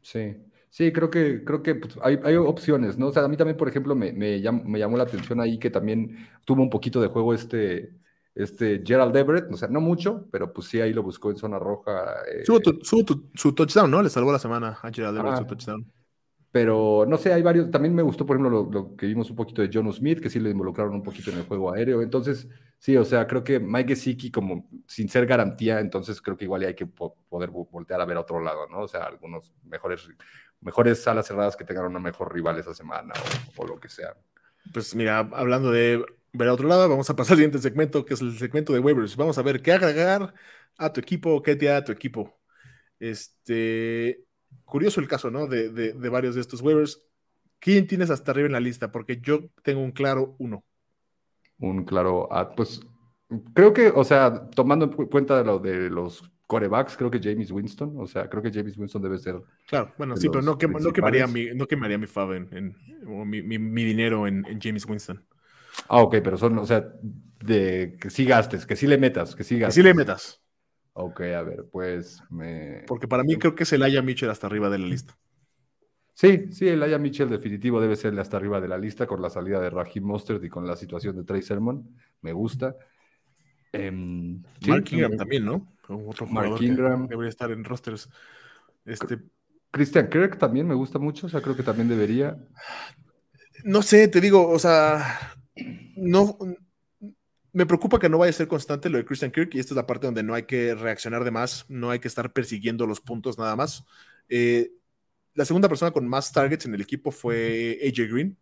[0.02, 0.36] Sí,
[0.70, 3.08] sí, creo que, creo que pues, hay, hay, opciones, ¿no?
[3.08, 5.70] O sea, a mí también, por ejemplo, me, me, me llamó la atención ahí que
[5.70, 7.92] también tuvo un poquito de juego este
[8.40, 11.60] este Gerald Everett, o sea, no mucho, pero pues sí ahí lo buscó en zona
[11.60, 12.16] roja.
[12.32, 14.02] Eh, su touchdown, ¿no?
[14.02, 15.86] Le salvó la semana a Gerald Everett su touchdown.
[16.52, 17.70] Pero no sé, hay varios.
[17.70, 20.40] También me gustó, por ejemplo, lo, que vimos un poquito de John Smith, que sí
[20.40, 22.02] le involucraron un poquito en el juego aéreo.
[22.02, 22.48] Entonces,
[22.80, 26.64] sí, o sea, creo que Mike Gesicki, como sin ser garantía, entonces creo que igual
[26.64, 28.80] hay que poder voltear a ver a otro lado, ¿no?
[28.80, 30.10] O sea, algunos mejores,
[30.62, 33.14] mejores salas cerradas que tengan una mejor rival esa semana
[33.58, 34.16] o lo que sea.
[34.74, 38.14] Pues mira, hablando de ver a otro lado, vamos a pasar al siguiente segmento, que
[38.14, 39.16] es el segmento de waivers.
[39.16, 40.34] Vamos a ver qué agregar
[40.78, 42.40] a tu equipo, qué te da a tu equipo.
[43.00, 44.26] Este,
[44.66, 45.48] curioso el caso, ¿no?
[45.48, 47.02] De, de, varios de estos waivers.
[47.60, 48.92] ¿Quién tienes hasta arriba en la lista?
[48.92, 50.64] Porque yo tengo un claro uno.
[51.58, 52.82] Un claro, ah, pues
[53.54, 57.52] creo que, o sea, tomando en cuenta de lo de los corebacks, creo que James
[57.52, 59.42] Winston, o sea, creo que James Winston debe ser.
[59.68, 62.08] Claro, bueno, sí, pero no, no, quemaría mi, no quemaría mi,
[63.26, 65.24] mi, mi, dinero en, en James Winston.
[65.88, 66.94] Ah, ok, pero son, o sea,
[67.44, 69.76] de que sí gastes, que sí le metas, que sí gastes.
[69.76, 70.42] Que sí le metas.
[70.94, 72.84] Ok, a ver, pues me...
[72.88, 75.18] Porque para mí creo que es el Aya Mitchell hasta arriba de la lista.
[76.14, 79.30] Sí, sí, el Aya Mitchell definitivo debe ser hasta arriba de la lista con la
[79.30, 81.88] salida de Raheem Mostert y con la situación de Trey Sermon.
[82.22, 82.76] Me gusta.
[83.72, 85.72] Em, Mark Ingram también, ¿no?
[85.88, 87.08] Otro Mark Ingram.
[87.08, 88.10] Debería estar en rosters.
[88.86, 89.20] Este...
[89.72, 92.38] Christian Kirk también me gusta mucho, o sea, creo que también debería.
[93.64, 95.36] No sé, te digo, o sea,
[95.96, 96.38] no,
[97.52, 99.76] me preocupa que no vaya a ser constante lo de Christian Kirk y esta es
[99.76, 103.02] la parte donde no hay que reaccionar de más, no hay que estar persiguiendo los
[103.02, 103.86] puntos nada más.
[104.28, 104.72] Eh,
[105.34, 108.38] la segunda persona con más targets en el equipo fue AJ Green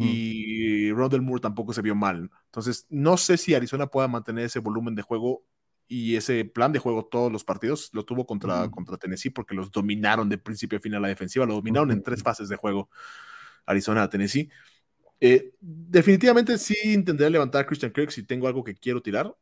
[0.00, 2.30] y Rondell Moore tampoco se vio mal.
[2.44, 5.46] Entonces, no sé si Arizona pueda mantener ese volumen de juego
[5.86, 7.88] y ese plan de juego todos los partidos.
[7.94, 11.46] Lo tuvo contra, contra Tennessee porque los dominaron de principio a fin a la defensiva,
[11.46, 12.90] lo dominaron en tres fases de juego
[13.64, 14.50] Arizona a Tennessee.
[15.20, 19.34] Eh, definitivamente sí intentaré levantar a Christian Kirk si tengo algo que quiero tirar,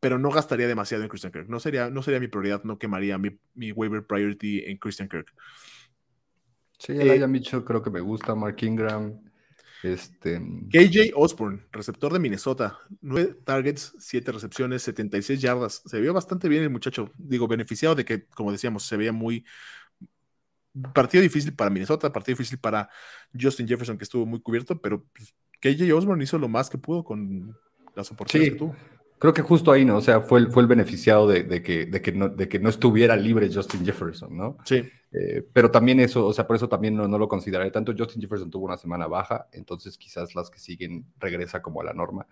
[0.00, 1.48] pero no gastaría demasiado en Christian Kirk.
[1.48, 5.32] No sería, no sería mi prioridad, no quemaría mi, mi waiver priority en Christian Kirk.
[6.78, 9.20] Sí, el eh, Mitchell creo que me gusta, Mark Ingram.
[9.82, 10.40] Este...
[10.70, 15.82] KJ Osborne, receptor de Minnesota, 9 targets, 7 recepciones, 76 yardas.
[15.86, 17.12] Se vio bastante bien el muchacho.
[17.16, 19.44] Digo, beneficiado de que, como decíamos, se veía muy,
[20.94, 22.88] partido difícil para Minnesota, partido difícil para
[23.38, 27.04] Justin Jefferson, que estuvo muy cubierto, pero pues, KJ Osborne hizo lo más que pudo
[27.04, 27.56] con
[27.94, 28.76] las oportunidades que tuvo.
[29.18, 29.96] Creo que justo ahí, ¿no?
[29.96, 32.68] O sea, fue el, fue el beneficiado de, que, de, que no, de que no
[32.68, 34.58] estuviera libre Justin Jefferson, ¿no?
[34.64, 34.88] Sí.
[35.10, 37.92] Eh, pero también eso, o sea, por eso también no, lo consideraré tanto.
[37.98, 41.94] Justin Jefferson tuvo una semana baja, entonces quizás las que siguen regresa como a la
[41.94, 42.28] norma.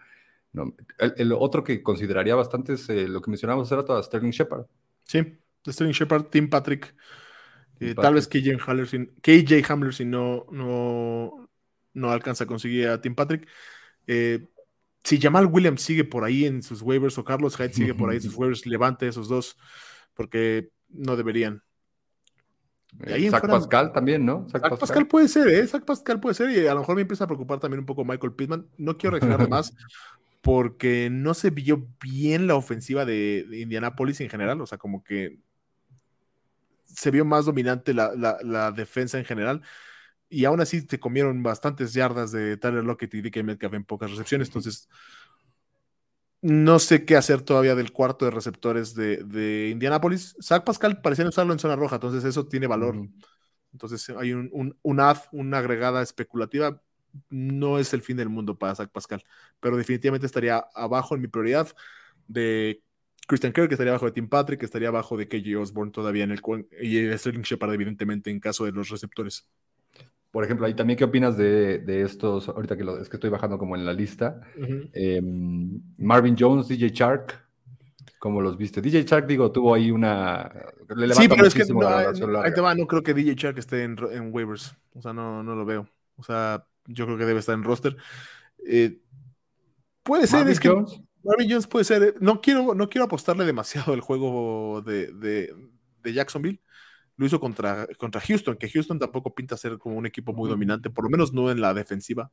[0.52, 0.74] ¿no?
[0.98, 4.66] El, otro que consideraría bastante es eh, lo que mencionamos hace rato, a Sterling Shepard.
[5.02, 6.94] Sí, Sterling Shepard, Tim Patrick.
[7.80, 8.88] Eh, tal vez KJ Hamler,
[9.20, 11.48] KJ Hamler si no, no,
[11.92, 13.46] no alcanza a conseguir a Tim Patrick.
[14.06, 14.46] Eh,
[15.04, 18.16] si Jamal Williams sigue por ahí en sus waivers o Carlos Hyde sigue por ahí
[18.16, 19.56] en sus waivers, levante esos dos
[20.14, 21.62] porque no deberían.
[23.04, 24.48] Eh, Zach Pascal también, ¿no?
[24.48, 25.06] Zach, Pascal.
[25.06, 25.66] puede ser, ¿eh?
[25.66, 28.04] Zach Pascal puede ser y a lo mejor me empieza a preocupar también un poco
[28.04, 28.66] Michael Pittman.
[28.78, 29.74] No quiero reaccionar más
[30.40, 35.04] porque no se vio bien la ofensiva de, de Indianapolis en general, o sea, como
[35.04, 35.38] que
[36.96, 39.62] se vio más dominante la, defensa en general.
[40.28, 44.10] Y aún así se comieron bastantes yardas de Tyler Lockett y DK Metcalf en pocas
[44.10, 44.48] recepciones.
[44.48, 44.88] Entonces,
[46.40, 50.36] no sé qué hacer todavía del cuarto de receptores de, de Indianapolis.
[50.42, 52.96] Zach Pascal parecía usarlo en zona roja, entonces eso tiene valor.
[53.72, 55.00] Entonces hay un, un, un
[55.32, 56.82] una agregada especulativa.
[57.30, 59.24] No es el fin del mundo para Zach Pascal,
[59.60, 61.68] pero definitivamente estaría abajo en mi prioridad
[62.26, 62.82] de
[63.26, 66.40] Christian Kirk estaría abajo de Tim Patrick, estaría abajo de KJ Osborne todavía en el
[66.80, 69.48] y de Sterling Shepard, evidentemente, en caso de los receptores.
[70.30, 72.48] Por ejemplo, ahí también, ¿qué opinas de, estos?
[72.48, 74.40] Ahorita que es que estoy bajando como en la lista.
[74.92, 77.42] Em, Marvin Jones, DJ Shark,
[78.18, 78.80] ¿cómo los viste?
[78.80, 80.52] DJ Shark, digo, tuvo ahí una.
[81.12, 83.96] sí, pero es que no, ahí te va, no creo que DJ Shark esté en,
[84.30, 84.76] waivers.
[84.94, 85.88] O sea, no, no lo veo.
[86.16, 87.96] O sea, yo creo que debe estar en roster.
[88.64, 89.00] Eh,
[90.02, 90.70] puede ser, es que.
[91.26, 92.14] Marvin Jones puede ser.
[92.20, 95.54] No quiero, no quiero apostarle demasiado el juego de,
[96.04, 96.60] Jacksonville.
[97.16, 100.90] Lo hizo contra, contra Houston, que Houston tampoco pinta ser como un equipo muy dominante,
[100.90, 102.30] por lo menos no en la defensiva.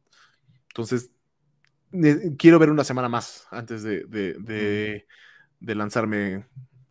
[0.67, 1.11] Entonces,
[2.37, 5.05] quiero ver una semana más antes de,
[5.61, 6.45] lanzarme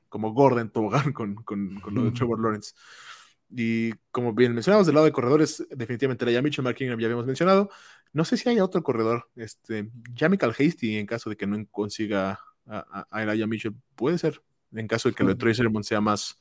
[0.08, 2.74] como Gordon Tobogán con, con, con lo de Trevor Lawrence.
[3.54, 7.26] Y como bien mencionamos, del lado de corredores, definitivamente la Mitchell, Mark Ingram ya habíamos
[7.26, 7.70] mencionado.
[8.12, 11.64] No sé si hay otro corredor, este, ya Michael Hasty, en caso de que no
[11.70, 14.42] consiga a, a Elijah Mitchell, puede ser,
[14.72, 16.38] en caso de que lo de Tracer sea más,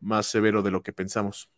[0.00, 1.50] más severo de lo que pensamos.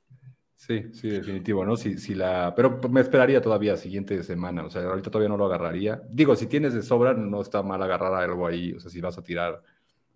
[0.56, 1.76] Sí, sí, definitivo, ¿no?
[1.76, 2.54] Si, si la...
[2.54, 6.00] Pero me esperaría todavía siguiente semana, o sea, ahorita todavía no lo agarraría.
[6.08, 9.18] Digo, si tienes de sobra, no está mal agarrar algo ahí, o sea, si vas
[9.18, 9.60] a tirar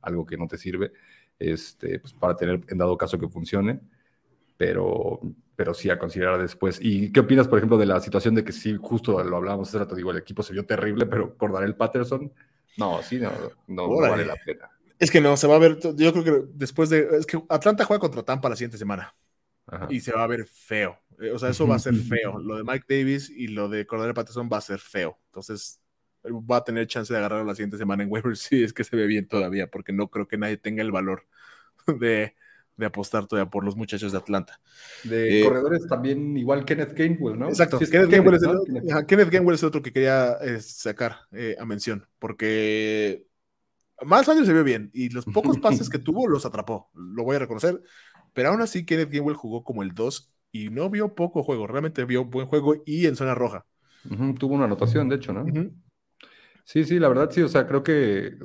[0.03, 0.93] algo que no te sirve,
[1.39, 3.81] este, pues para tener, en dado caso que funcione
[4.57, 5.21] pero,
[5.55, 6.79] pero sí a considerar después.
[6.81, 9.79] ¿Y qué opinas, por ejemplo, de la situación de que sí, justo lo hablábamos hace
[9.79, 12.33] rato, digo, el equipo se vio terrible, pero por el Patterson,
[12.77, 13.33] no, sí, no,
[13.69, 14.71] no, vale la pena.
[14.99, 17.85] Es que no, se va a ver, yo creo que después de, es que Atlanta
[17.85, 19.15] juega contra Tampa la siguiente semana
[19.91, 20.99] y se va a ver feo.
[21.19, 22.39] Eh, o sea, eso va a ser feo.
[22.39, 25.19] Lo de Mike Davis y lo de Cordero Patterson va a ser feo.
[25.27, 25.81] Entonces,
[26.25, 28.97] va a tener chance de agarrar la siguiente semana en waivers si es que se
[28.97, 31.27] ve bien todavía, porque no creo que nadie tenga el valor
[32.01, 32.35] de,
[32.77, 34.61] de apostar todavía por los muchachos de Atlanta.
[35.05, 37.49] De eh, corredores también, igual Kenneth Gainwell, ¿no?
[37.49, 42.07] Exacto, Kenneth, Gainwell es el, Kenneth, es otro que quería eh, sacar eh, a mención,
[42.19, 43.27] porque
[44.03, 47.37] Miles Sanders se vio bien y los pocos pases que tuvo los atrapó, lo voy
[47.37, 47.81] a reconocer,
[48.33, 52.05] pero aún así Kenneth Gainwell jugó como el 2 y no vio poco juego, realmente
[52.05, 53.65] vio buen juego y en zona roja.
[54.39, 55.47] tuvo una anotación, de hecho, ¿no?
[56.67, 58.39] Sí, sí, la verdad sí, o sea, creo que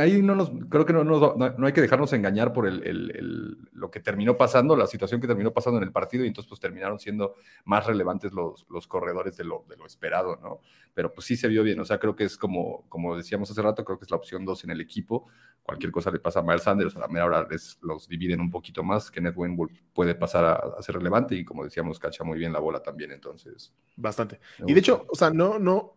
[0.00, 4.00] ahí no nos, creo que no, no, hay que dejarnos engañar por el, lo que
[4.00, 7.34] terminó pasando, la situación que terminó pasando en el partido, y entonces pues terminaron siendo
[7.66, 10.60] más relevantes los, los corredores de lo, de lo esperado, ¿no?
[10.94, 13.60] Pero pues sí se vio bien, o sea, creo que es como, como decíamos hace
[13.60, 15.26] rato, creo que es la opción 2 en el equipo,
[15.62, 18.50] cualquier cosa le pasa a Miles Sanders, a la mera hora les, los dividen un
[18.50, 22.38] poquito más, que Winwood puede pasar a, a, ser relevante, y como decíamos, cacha muy
[22.38, 23.74] bien la bola también, entonces.
[23.94, 24.40] Bastante.
[24.66, 25.95] Y de hecho, o sea, no, no,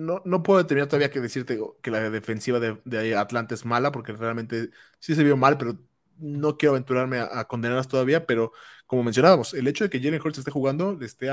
[0.00, 3.92] no, no puedo determinar todavía que decirte que la defensiva de, de, Atlanta es mala,
[3.92, 5.78] porque realmente sí se vio mal, pero
[6.18, 8.26] no quiero aventurarme a, condenarlas todavía.
[8.26, 8.52] Pero
[8.86, 11.28] como mencionábamos, el hecho de que Jalen Hurts esté jugando le, esté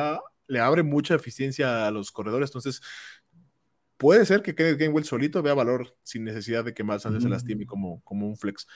[0.47, 2.49] le abre mucha eficiencia a los corredores.
[2.49, 2.81] Entonces,
[3.97, 7.29] puede ser que Kenneth Gainwell solito vea valor sin necesidad de que Miles Sanders se
[7.29, 8.67] lastime como, como un flex.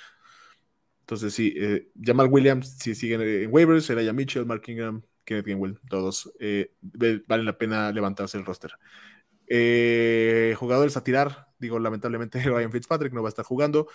[1.02, 5.80] Entonces, sí, eh, Jamal Williams, si siguen en waivers, Elijah Mitchell, Mark Ingram, Kenneth Gainwell,
[5.90, 8.72] todos eh, vale la pena levantarse el roster.
[9.54, 13.90] Eh, jugadores a tirar, digo, lamentablemente Ryan Fitzpatrick no va a estar jugando.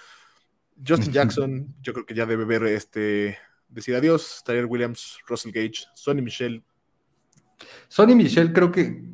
[0.87, 4.43] Justin Jackson, yo creo que ya debe ver este, decir adiós.
[4.45, 6.63] Tyler Williams, Russell Gage, Sonny Michel.
[7.89, 9.05] Sonny Michel creo que,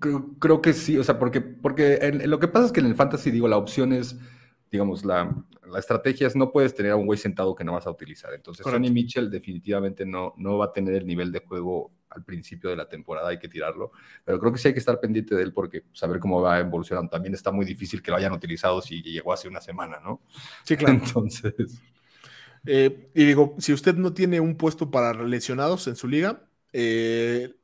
[0.41, 3.31] creo, que sí, o sea, porque, porque lo que pasa es que en el fantasy,
[3.31, 4.19] digo, la opción es,
[4.69, 5.33] digamos, la,
[5.65, 8.35] la estrategia es no puedes tener a un güey sentado que no vas a utilizar.
[8.35, 12.71] Entonces, Sonny Mitchell definitivamente no, no va a tener el nivel de juego al principio
[12.71, 13.93] de la temporada, hay que tirarlo,
[14.25, 17.11] pero creo que sí hay que estar pendiente de él porque saber cómo va evolucionando
[17.11, 20.21] también está muy difícil que lo hayan utilizado si llegó hace una semana, ¿no?
[20.65, 20.95] Sí, claro.
[21.05, 21.81] Entonces...
[22.65, 27.57] Eh, y digo, si usted no tiene un puesto para lesionados en su liga, eh,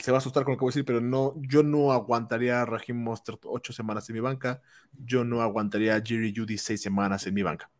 [0.00, 2.62] se va a asustar con lo que voy a decir, pero no, yo no aguantaría
[2.62, 4.62] a Raheem Mostert ocho semanas en mi banca,
[4.92, 7.70] yo no aguantaría a Jerry Judy seis semanas en mi banca.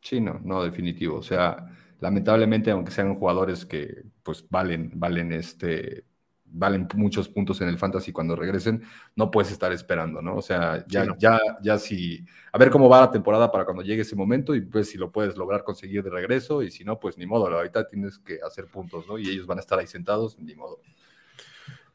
[0.00, 1.16] Sí, no, no, definitivo.
[1.16, 1.66] O sea,
[2.00, 6.04] lamentablemente, aunque sean jugadores que pues valen, valen este,
[6.50, 8.82] valen muchos puntos en el fantasy cuando regresen,
[9.16, 10.36] no puedes estar esperando, ¿no?
[10.36, 14.02] O sea, ya, ya, ya si, a ver cómo va la temporada para cuando llegue
[14.02, 17.18] ese momento y pues si lo puedes lograr conseguir de regreso y si no, pues
[17.18, 19.18] ni modo, ahorita tienes que hacer puntos, ¿no?
[19.18, 20.80] Y ellos van a estar ahí sentados, ni modo.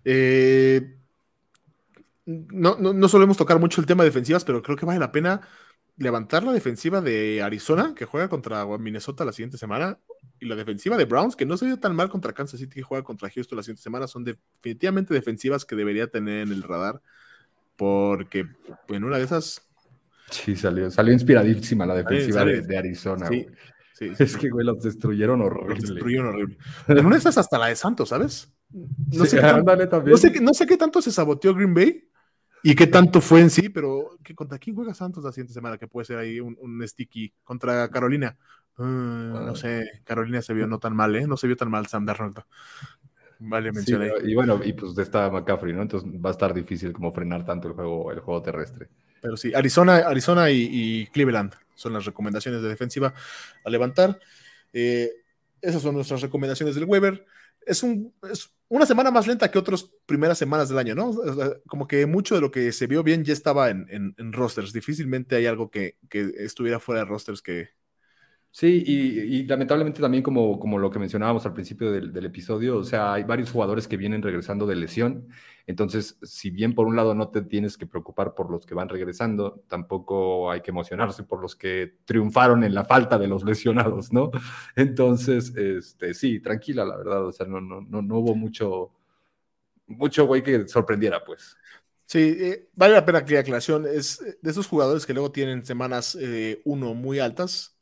[0.06, 0.98] Eh,
[2.26, 5.12] no, no, no solemos tocar mucho el tema de defensivas, pero creo que vale la
[5.12, 5.42] pena
[5.98, 10.00] levantar la defensiva de Arizona, que juega contra Minnesota la siguiente semana,
[10.40, 12.84] y la defensiva de Browns, que no se vio tan mal contra Kansas City, que
[12.84, 17.02] juega contra Houston la siguiente semana, son definitivamente defensivas que debería tener en el radar,
[17.76, 18.48] porque
[18.90, 19.62] en una de esas...
[20.30, 23.28] Sí, salió, salió inspiradísima la defensiva de, Arizona.
[23.28, 23.48] Sí,
[24.20, 25.76] es que, güey, los destruyeron horrible.
[25.76, 26.58] Los destruyeron horrible.
[26.88, 28.52] En una de esas hasta la de Santos, ¿sabes?
[28.72, 32.10] No, sé, no sé qué tanto se saboteó Green Bay,
[32.64, 35.78] y qué tanto fue en sí, pero que ¿contra quién juega Santos la siguiente semana?
[35.78, 38.38] Que puede ser ahí un, sticky contra Carolina.
[38.78, 41.28] Mm, no sé, Carolina se vio no tan mal, ¿eh?
[41.28, 42.40] No se vio tan mal Sam Darnold.
[43.40, 44.12] Vale, mencioné.
[44.24, 45.82] y bueno, y pues está McCaffrey, ¿no?
[45.82, 48.88] Entonces va a estar difícil como frenar tanto el juego, el juego terrestre.
[49.22, 53.14] Pero sí, Arizona, Arizona y, Cleveland son las recomendaciones de defensiva
[53.64, 54.20] a levantar.
[54.72, 55.12] Eh,
[55.62, 57.26] esas son nuestras recomendaciones del Weber.
[57.66, 61.12] Es, un, es una semana más lenta que otras primeras semanas del año, ¿no?
[61.68, 64.74] Como que mucho de lo que se vio bien ya estaba en, rosters.
[64.74, 67.70] Difícilmente hay algo que, estuviera fuera de rosters que,
[68.56, 73.14] Sí, y, lamentablemente también como, como lo que mencionábamos al principio del, episodio, o sea,
[73.14, 75.28] hay varios jugadores que vienen regresando de lesión,
[75.66, 78.90] entonces, si bien por un lado no te tienes que preocupar por los que van
[78.90, 84.14] regresando, tampoco hay que emocionarse por los que triunfaron en la falta de los lesionados,
[84.14, 84.30] ¿no?
[84.76, 88.92] Entonces, este, sí, tranquila, la verdad, o sea, no, no, no, no hubo mucho,
[89.88, 91.58] mucho güey que sorprendiera, pues.
[92.06, 96.16] Sí, eh, vale la pena que aclaración, es de esos jugadores que luego tienen semanas
[96.22, 97.73] eh, uno muy altas,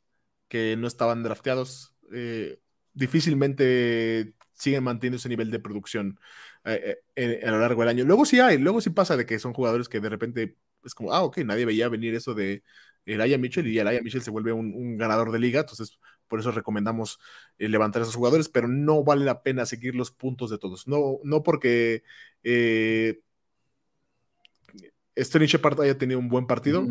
[0.52, 2.58] que no estaban drafteados, eh,
[2.92, 6.20] difícilmente siguen manteniendo ese nivel de producción
[6.66, 8.04] eh, eh, a lo largo del año.
[8.04, 11.14] Luego sí hay, luego sí pasa de que son jugadores que de repente es como,
[11.14, 12.62] ah, ok, nadie veía venir eso de
[13.06, 15.98] Aya Mitchell y Aya Mitchell se vuelve un, ganador de liga, entonces
[16.28, 17.18] por eso recomendamos
[17.56, 20.86] levantar a esos jugadores, pero no vale la pena seguir los puntos de todos.
[20.86, 22.02] No, no porque
[22.42, 23.22] eh,
[25.16, 26.86] Sterling Shepard haya tenido un buen partido,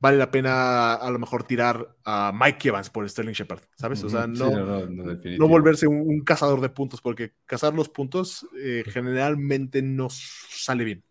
[0.00, 4.02] vale la pena a lo mejor tirar a Mike Evans por Sterling Shepard, ¿sabes?
[4.04, 9.82] O sea, no, no, volverse un, cazador de puntos, porque cazar los puntos eh, generalmente
[9.82, 11.04] no sale bien.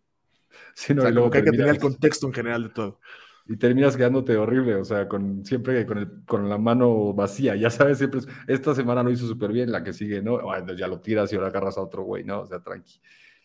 [0.76, 3.00] Sí, no, o que hay que tener el contexto en general de todo.
[3.46, 7.70] Y terminas quedándote horrible, o sea, con, siempre con, el, con la mano vacía, ya
[7.70, 10.40] sabes, siempre esta semana no hizo súper bien, la que sigue, ¿no?
[10.76, 12.42] ya lo tiras y ahora agarras a otro güey, ¿no?
[12.42, 13.02] O sea, tranqui.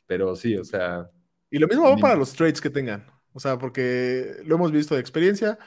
[0.07, 1.11] Pero sí, o sea...
[1.51, 3.05] Y lo mismo va para los trades que tengan.
[3.33, 5.59] O sea, porque lo hemos visto de experiencia.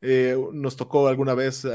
[0.00, 1.70] Eh, nos tocó alguna vez uh,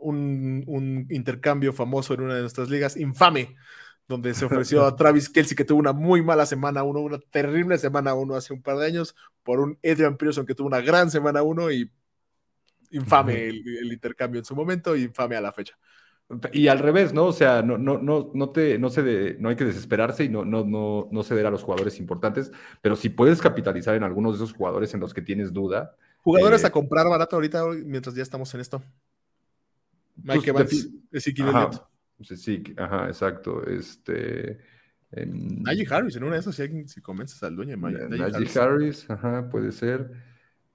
[0.00, 3.56] un, un, intercambio famoso en una de nuestras ligas, infame,
[4.06, 7.78] donde se ofreció a Travis Kelsey, que tuvo una muy mala semana uno, una terrible
[7.78, 11.10] semana uno hace un par de años, por un Adrian Pearson que tuvo una gran
[11.10, 11.90] semana uno y
[12.90, 15.78] infame el, intercambio en su momento y infame a la fecha.
[16.52, 17.26] Y al revés, ¿no?
[17.26, 20.44] O sea, no, no, no, no, te, no, se no hay que desesperarse y no,
[20.44, 24.44] no, no, no ceder a los jugadores importantes, pero si puedes capitalizar en algunos de
[24.44, 25.96] esos jugadores en los que tienes duda.
[26.22, 28.82] Jugadores eh, a comprar barato ahorita mientras ya estamos en esto.
[30.16, 31.82] Mike pues, Evans,
[32.20, 33.66] Sí, ajá, exacto.
[33.66, 34.58] Este.
[35.10, 38.56] Najee Harris, en una de esas, si, si convences al dueño de Najee, Harris.
[38.56, 39.10] Harris.
[39.10, 40.10] ajá, puede ser.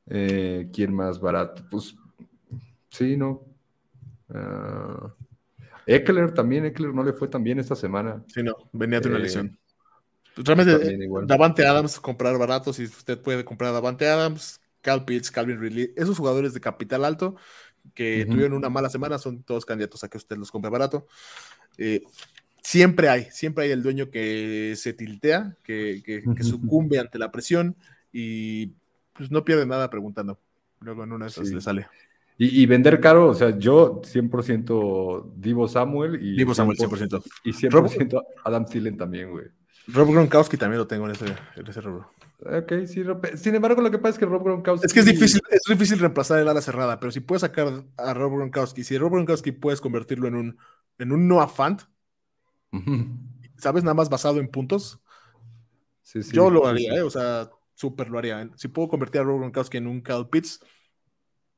[0.07, 1.63] Eh, ¿Quién más barato?
[1.69, 1.95] Pues
[2.89, 3.45] sí, ¿no?
[4.29, 5.09] Uh,
[5.87, 8.23] Eckler también, Eckler no le fue tan bien esta semana.
[8.27, 9.57] Sí, no, venía de una eh, lesión.
[10.35, 15.93] Realmente, Davante Adams, comprar barato, si usted puede comprar Davante Adams, Cal Pitts, Calvin Ridley,
[15.95, 17.35] esos jugadores de capital alto
[17.93, 21.07] que tuvieron una mala semana son todos candidatos a que usted los compre barato.
[21.77, 22.03] Eh,
[22.61, 27.77] siempre hay, siempre hay el dueño que se tiltea, que, que sucumbe ante la presión
[28.11, 28.73] y
[29.13, 30.39] pues no pierde nada preguntando.
[30.79, 31.87] Luego en una de esas le sale.
[32.39, 37.23] Y, vender caro, o sea, yo 100% Divo Samuel y Divo Samuel 100%.
[37.43, 39.45] Y 100% Adam Thielen también, güey.
[39.87, 41.25] Rob Gronkowski también lo tengo en ese,
[41.55, 42.11] en ese rubro.
[42.39, 43.03] Ok, sí,
[43.35, 44.85] sin embargo, lo que pasa es que Rob Gronkowski...
[44.85, 48.13] Es que es difícil, es difícil reemplazar el ala cerrada, pero si puedes sacar a
[48.13, 50.57] Rob Gronkowski, si Rob Gronkowski puedes convertirlo en un,
[50.99, 51.81] en un Noah Fant,
[53.57, 53.83] ¿sabes?
[53.83, 55.01] Nada más basado en puntos.
[56.03, 57.01] Sí, sí, yo lo haría, ¿eh?
[57.01, 58.47] o sea, súper lo haría.
[58.55, 60.59] Si puedo convertir a Rob Gronkowski en un Cal Pitts.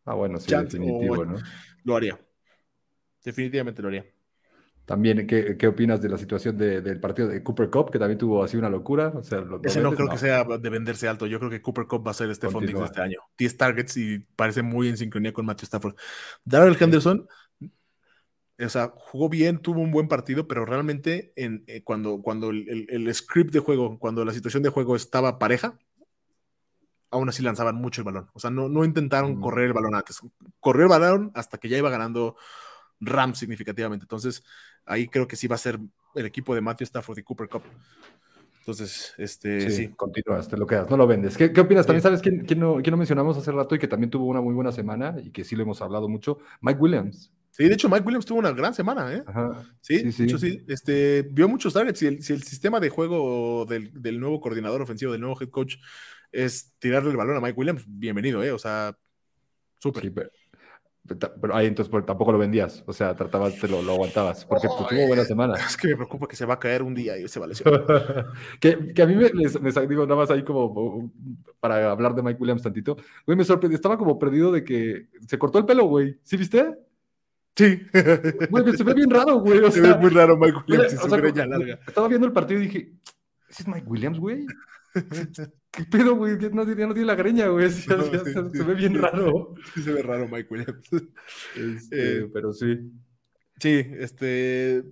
[0.06, 1.38] Ah, bueno, sí, definitivo, ¿no?
[1.84, 2.20] Lo haría.
[3.24, 4.06] Definitivamente lo haría.
[4.89, 8.43] También, ¿qué, qué opinas de la situación del partido de Cooper Cup, que también tuvo
[8.43, 9.10] así una locura?
[9.10, 11.28] O sea, Ese no creo que sea de venderse alto.
[11.28, 13.20] Yo creo que Cooper Cup va a ser este funding de este año.
[13.38, 15.95] 10 targets y parece muy en sincronía con Matthew Stafford.
[16.43, 17.28] Darrell Henderson,
[17.62, 22.88] o sea, jugó bien, tuvo un buen partido, pero realmente en, eh, cuando, cuando el,
[22.89, 25.78] el, script de juego, cuando la situación de juego estaba pareja,
[27.12, 28.30] aún así lanzaban mucho el balón.
[28.34, 29.41] O sea, no, no intentaron mm.
[29.41, 30.20] correr el balón antes.
[30.60, 32.36] Corrió el balón hasta que ya iba ganando
[32.99, 34.03] Rams significativamente.
[34.03, 34.43] Entonces,
[34.86, 35.80] ahí creo que sí va a ser
[36.16, 37.64] el equipo de Matthew Stafford y Cooper Cup.
[38.60, 41.36] Entonces, este, sí, continúas, te lo quedas, no lo vendes.
[41.36, 41.88] ¿Qué, qué opinas?
[41.88, 44.41] También sabes quién, quién, no, quién, no, mencionamos hace rato y que también tuvo una
[44.41, 47.32] muy buena semana y que sí lo hemos hablado mucho, Mike Williams.
[47.49, 49.24] Sí, de hecho, Mike Williams tuvo una gran semana, ¿eh?
[49.82, 50.64] Sí, sí, sí.
[50.68, 51.99] Este, vio muchos targets.
[51.99, 55.49] Si el, si el sistema de juego del, del, nuevo coordinador ofensivo, del nuevo head
[55.49, 55.78] coach,
[56.32, 58.52] es tirarle el balón a Mike Williams, bienvenido, ¿eh?
[58.52, 58.96] O sea,
[59.80, 60.12] súper.
[61.42, 65.08] pero, ahí entonces tampoco lo vendías, o sea, tratabas, te lo, aguantabas, porque pues, tuvo
[65.08, 65.56] buena semana.
[65.56, 67.50] Es que me preocupa que se va a caer un día y se va a
[67.50, 68.28] lesionar.
[68.60, 69.30] que, que, a mí me,
[69.88, 71.12] digo nada más ahí como
[71.60, 75.40] para hablar de Mike Williams tantito, güey, me sorprendió, estaba como perdido de que se
[75.40, 76.76] cortó el pelo, güey, ¿sí viste?
[77.56, 77.82] Sí.
[78.50, 79.70] Güey, se ve bien raro, güey.
[79.72, 81.80] se ve muy raro Mike Williams, o sea, larga.
[81.86, 82.94] Estaba viendo el partido y dije,
[83.50, 84.46] ¿ese es Mike Williams, güey?
[85.72, 86.38] ¿Qué pedo, güey?
[86.38, 87.70] No, no tiene la greña, güey.
[87.72, 89.54] se, ve bien raro.
[89.74, 90.90] Sí, se ve raro Mike Williams.
[91.56, 92.92] Este, eh, pero sí.
[93.60, 94.84] Sí, este.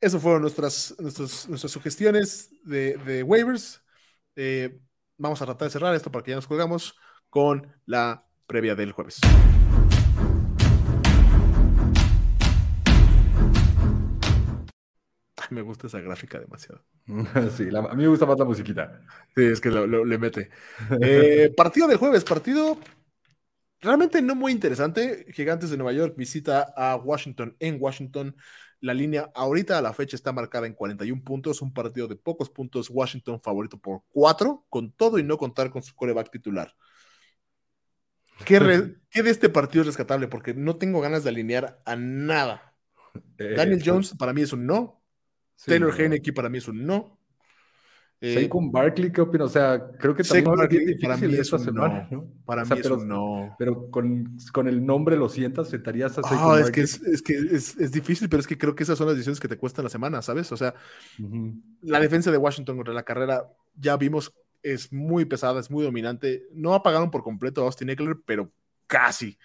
[0.00, 3.82] Eso fueron nuestras, nuestras sugestiones de, de waivers.
[4.36, 4.78] Eh,
[5.16, 6.94] vamos a tratar de cerrar esto para que ya nos colgamos
[7.30, 9.20] con la previa del jueves.
[15.50, 16.82] me gusta esa gráfica demasiado.
[17.56, 19.00] Sí, a mí me gusta más la musiquita.
[19.34, 20.50] Sí, es que le mete.
[21.00, 22.78] Eh, partido del jueves, partido
[23.80, 25.26] realmente no muy interesante.
[25.32, 28.36] Gigantes de Nueva York visita a Washington en Washington.
[28.80, 32.50] La línea ahorita a la fecha está marcada en 41 puntos, un partido de pocos
[32.50, 32.90] puntos.
[32.90, 36.74] Washington favorito por 4, con todo y no contar con su coreback titular.
[38.44, 40.28] ¿Qué, de este partido es rescatable?
[40.28, 42.74] Porque no tengo ganas de alinear a nada.
[43.38, 45.02] Eh, Daniel pues Jones para mí es un no.
[45.64, 47.16] Taylor Heineke para mí es un no.
[48.18, 49.48] Eh, con Barkley, ¿qué opinas?
[49.48, 52.30] O sea, creo que también Barkley, para mí es un no.
[52.46, 53.54] Para mí es un no.
[53.58, 57.34] Pero con, con, el nombre lo sientas, sentarías a ah, es que, es, es, que
[57.36, 59.84] es, es, difícil, pero es que creo que esas son las decisiones que te cuestan
[59.84, 60.50] la semana, ¿sabes?
[60.50, 60.74] O sea,
[61.82, 64.32] la defensa de Washington contra la carrera, ya vimos,
[64.62, 66.46] es muy pesada, es muy dominante.
[66.52, 68.50] No apagaron por completo a Austin Eckler, pero
[68.86, 69.36] casi.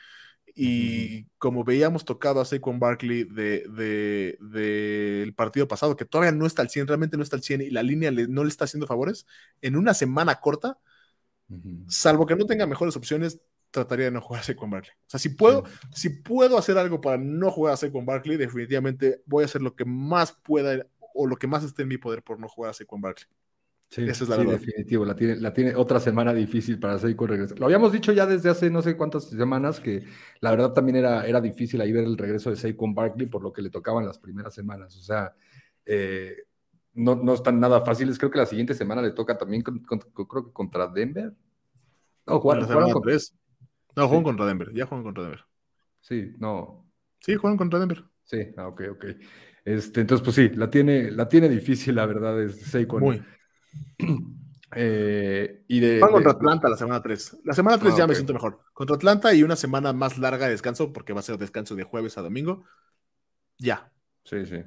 [0.55, 6.45] Y como veíamos tocado a Saquon Barkley del de, de, partido pasado, que todavía no
[6.45, 8.87] está al 100, realmente no está al 100 y la línea no le está haciendo
[8.87, 9.25] favores,
[9.61, 10.77] en una semana corta,
[11.87, 13.41] salvo que no tenga mejores opciones,
[13.71, 14.93] trataría de no jugar a Saquon Barkley.
[14.93, 19.21] O sea, si puedo, si puedo hacer algo para no jugar a Saquon Barkley, definitivamente
[19.25, 22.23] voy a hacer lo que más pueda o lo que más esté en mi poder
[22.23, 23.27] por no jugar a Saquon Barkley.
[23.91, 25.03] Sí, es la definitivo.
[25.03, 27.59] La tiene, la tiene otra semana difícil para Seiko regresar.
[27.59, 30.05] Lo habíamos dicho ya desde hace no sé cuántas semanas que
[30.39, 33.51] la verdad también era, era difícil ahí ver el regreso de Saquon Barkley por lo
[33.51, 34.95] que le tocaban las primeras semanas.
[34.95, 35.35] O sea,
[35.85, 36.37] Eh,
[36.93, 38.17] no, no están nada fáciles.
[38.17, 39.81] Creo que la siguiente semana le toca también, creo
[40.45, 41.33] que contra Denver.
[42.25, 43.17] No, jugaron, contra...
[43.95, 44.73] No, juegan contra Denver.
[44.73, 45.45] Ya juegan contra Denver.
[45.99, 46.89] Sí, no.
[47.19, 48.03] Sí, juegan contra Denver.
[48.23, 49.05] Sí, ah, ok, ok.
[49.65, 53.01] Este, entonces, pues sí, la tiene, la tiene difícil, la verdad, es Saquon.
[53.03, 53.23] Muy.
[54.73, 57.39] Eh, y de, Van contra Atlanta la semana 3.
[57.43, 58.61] La semana 3 ah, ya me siento mejor.
[58.73, 61.83] Contra Atlanta y una semana más larga de descanso, porque va a ser descanso de
[61.83, 62.63] jueves a domingo.
[63.57, 63.91] Ya.
[64.23, 64.63] Sí, sí.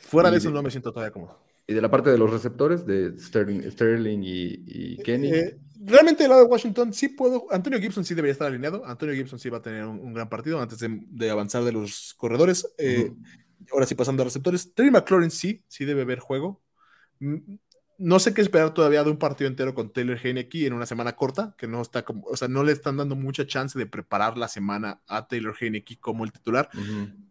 [0.00, 1.40] Fuera de eso no me siento todavía cómodo.
[1.66, 5.28] ¿Y de la parte de los receptores, de Sterling, Sterling y, Kenny?
[5.28, 7.46] Eh, realmente el lado de Washington sí puedo.
[7.50, 8.86] Antonio Gibson sí debería estar alineado.
[8.86, 12.72] Antonio Gibson sí va a tener un, gran partido antes de, avanzar de los corredores.
[12.78, 13.12] Eh,
[13.70, 14.72] ahora sí, pasando a receptores.
[14.72, 16.62] Terry McLaurin sí, sí debe ver juego.
[17.98, 21.16] No sé qué esperar todavía de un partido entero con Taylor Heineke en una semana
[21.16, 24.38] corta, que no está como, o sea, no le están dando mucha chance de preparar
[24.38, 26.70] la semana a Taylor Heineke como el titular.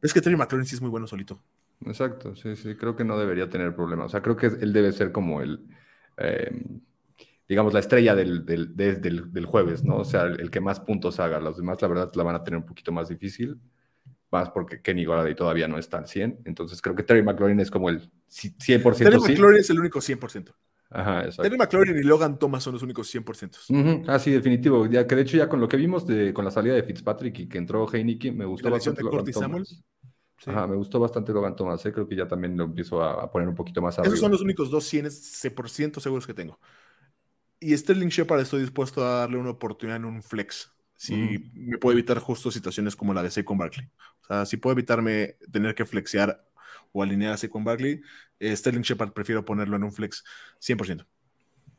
[0.01, 1.41] Es que Terry McLaurin sí es muy bueno solito.
[1.86, 4.07] Exacto, sí, sí, creo que no debería tener problemas.
[4.07, 5.65] O sea, creo que él debe ser como el,
[6.18, 6.51] eh,
[7.47, 9.97] digamos, la estrella del, del, jueves, ¿no?
[9.97, 11.39] O sea, el, que más puntos haga.
[11.39, 13.57] Los demás, la verdad, la van a tener un poquito más difícil,
[14.32, 16.41] más porque Kenny Golladay todavía no está al 100.
[16.45, 18.97] Entonces, creo que Terry McLaurin es como el 100%.
[18.97, 20.53] Terry McLaurin es el único 100%.
[20.89, 21.43] Ajá, exacto.
[21.43, 24.05] Terry McLaurin y Logan Thomas son los únicos 100%.
[24.07, 24.86] Ah, sí, definitivo.
[24.86, 27.39] Ya que de hecho ya con lo que vimos de, con la salida de Fitzpatrick
[27.39, 29.03] y que entró Heineken, me gustó bastante.
[30.45, 31.91] Ajá, me gustó bastante Logan Thomas, ¿eh?
[31.91, 34.13] creo que ya también lo empiezo a, poner un poquito más arriba.
[34.13, 36.59] Esos son los únicos dos 100% seguros que tengo.
[37.59, 40.71] Y Sterling Shepard estoy dispuesto a darle una oportunidad en un flex.
[40.98, 43.88] Si me puede evitar justo situaciones como la de Saquon Barkley.
[44.24, 46.43] O sea, si puedo evitarme tener que flexear
[46.91, 48.02] o alinear a Saquon Barkley,
[48.39, 50.24] eh, Sterling Shepard prefiero ponerlo en un flex
[50.60, 51.06] 100%.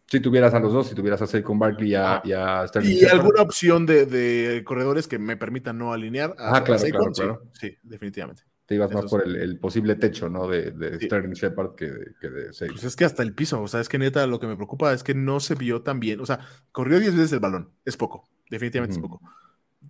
[0.06, 3.04] Si tuvieras a los dos, si tuvieras a Saquon Barkley y a, y Sterling Y
[3.04, 8.44] alguna opción de, corredores que me permitan no alinear a, ah, claro, claro, sí, definitivamente.
[8.66, 10.46] Te ibas más por el, posible techo, ¿no?
[10.46, 12.74] De, Sterling Shepard que, de Saquon.
[12.74, 14.92] Pues es que hasta el piso, o sea, es que neta lo que me preocupa
[14.92, 16.20] es que no se vio tan bien.
[16.20, 16.40] O sea,
[16.70, 19.20] corrió 10 veces el balón, es poco, definitivamente es poco.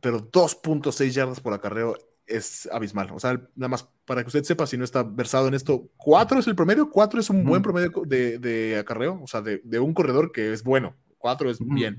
[0.01, 1.97] Pero 2.6 yardas por acarreo
[2.27, 3.11] es abismal.
[3.13, 6.41] O sea, nada más para que usted sepa si no está versado en esto, 4
[6.41, 10.31] es el promedio, 4 es un buen promedio de, acarreo, o sea, de, un corredor
[10.33, 11.99] que es bueno, 4 es bien.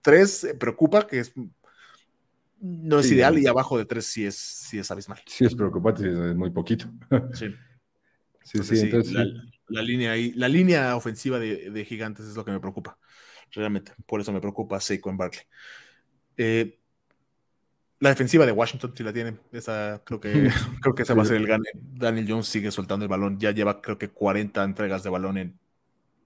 [0.00, 1.32] 3 preocupa, que es
[2.62, 5.20] no es ideal y abajo de 3 sí es, sí es abismal.
[5.26, 6.86] Sí es preocupante, es muy poquito.
[8.44, 8.58] Sí.
[8.58, 9.14] sí, sí, entonces,
[9.68, 12.98] la, línea ahí, la línea ofensiva de, gigantes es lo que me preocupa.
[13.52, 15.44] Realmente, por eso me preocupa Seiko en Barkley.
[16.36, 16.78] Eh,
[18.00, 19.36] la defensiva de Washington sí la tiene.
[19.52, 20.50] Esa creo que
[20.82, 21.68] creo que ese va a ser el gane.
[21.74, 23.38] Daniel Jones sigue soltando el balón.
[23.38, 25.58] Ya lleva creo que 40 entregas de balón en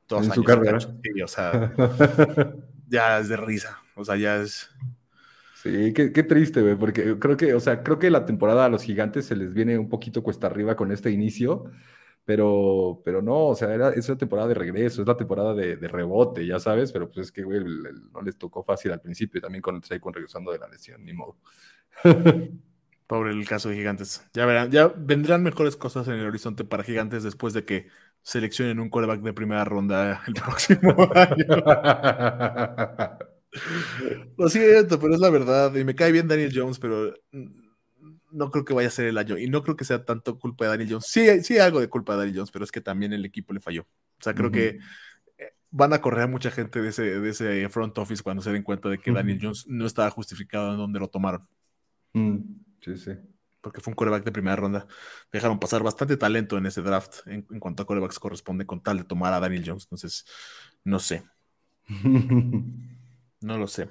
[0.07, 0.79] todos en su carrera.
[0.79, 1.75] o sea,
[2.89, 3.83] ya es de risa.
[3.95, 4.71] O sea, ya es
[5.67, 8.85] Sí, qué, triste, güey, porque creo que, o sea, creo que la temporada a los
[8.85, 11.65] gigantes se les viene un poquito cuesta arriba con este inicio,
[12.27, 15.77] pero, pero no, o sea, era, es una temporada de regreso, es la temporada de,
[15.77, 17.61] rebote, ya sabes, pero pues es que, güey,
[18.13, 21.13] no les tocó fácil al principio, y también con Saquon regresando de la lesión, ni
[21.13, 21.37] modo.
[23.07, 24.29] Pobre el caso de Gigantes.
[24.35, 27.87] Ya verán, ya vendrán mejores cosas en el horizonte para Gigantes después de que
[28.23, 31.47] seleccionen un quarterback de primera ronda el próximo año.
[34.37, 35.73] Lo siento, pero es la verdad.
[35.77, 37.15] Y me cae bien Daniel Jones, pero
[38.37, 39.39] no creo que vaya a ser el año.
[39.39, 41.07] Y no creo que sea tanto culpa de Daniel Jones.
[41.07, 43.61] Sí, sí algo de culpa de Daniel Jones, pero es que también el equipo le
[43.61, 43.83] falló.
[43.83, 44.79] O sea, creo que
[45.39, 48.53] eh, van a correr a mucha gente de ese, de ese front office cuando se
[48.53, 51.49] den cuenta de que Daniel Jones no estaba justificado en donde lo tomaron.
[52.13, 52.39] Mm,
[52.83, 53.13] sí, sí.
[53.63, 54.87] Porque fue un coreback de primera ronda.
[55.33, 58.99] Dejaron pasar bastante talento en ese draft en, en cuanto a corebacks corresponde con tal
[58.99, 59.85] de tomar a Daniel Jones.
[59.85, 60.27] Entonces,
[60.85, 61.25] no sé.
[63.39, 63.89] No lo sé.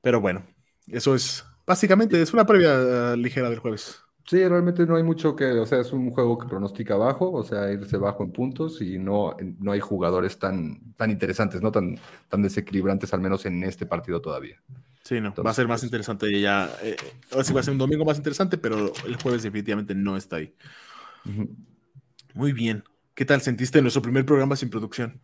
[0.00, 0.46] Pero bueno,
[0.86, 4.00] eso es básicamente es una previa eh, ligera del jueves.
[4.26, 7.42] Sí, realmente no hay mucho que, o sea, es un juego que pronostica bajo, o
[7.42, 11.98] sea, irse bajo en puntos y no, no hay jugadores tan, tan interesantes, no tan,
[12.30, 14.62] tan desequilibrantes, al menos en este partido todavía.
[15.02, 16.70] Sí, no, va a ser más interesante ya.
[16.82, 16.96] Eh,
[17.32, 20.36] ahora sí va a ser un domingo más interesante, pero el jueves definitivamente no está
[20.36, 20.54] ahí.
[22.32, 22.82] Muy bien.
[23.14, 25.20] ¿Qué tal sentiste nuestro primer programa sin producción?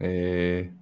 [0.00, 0.72] Eh,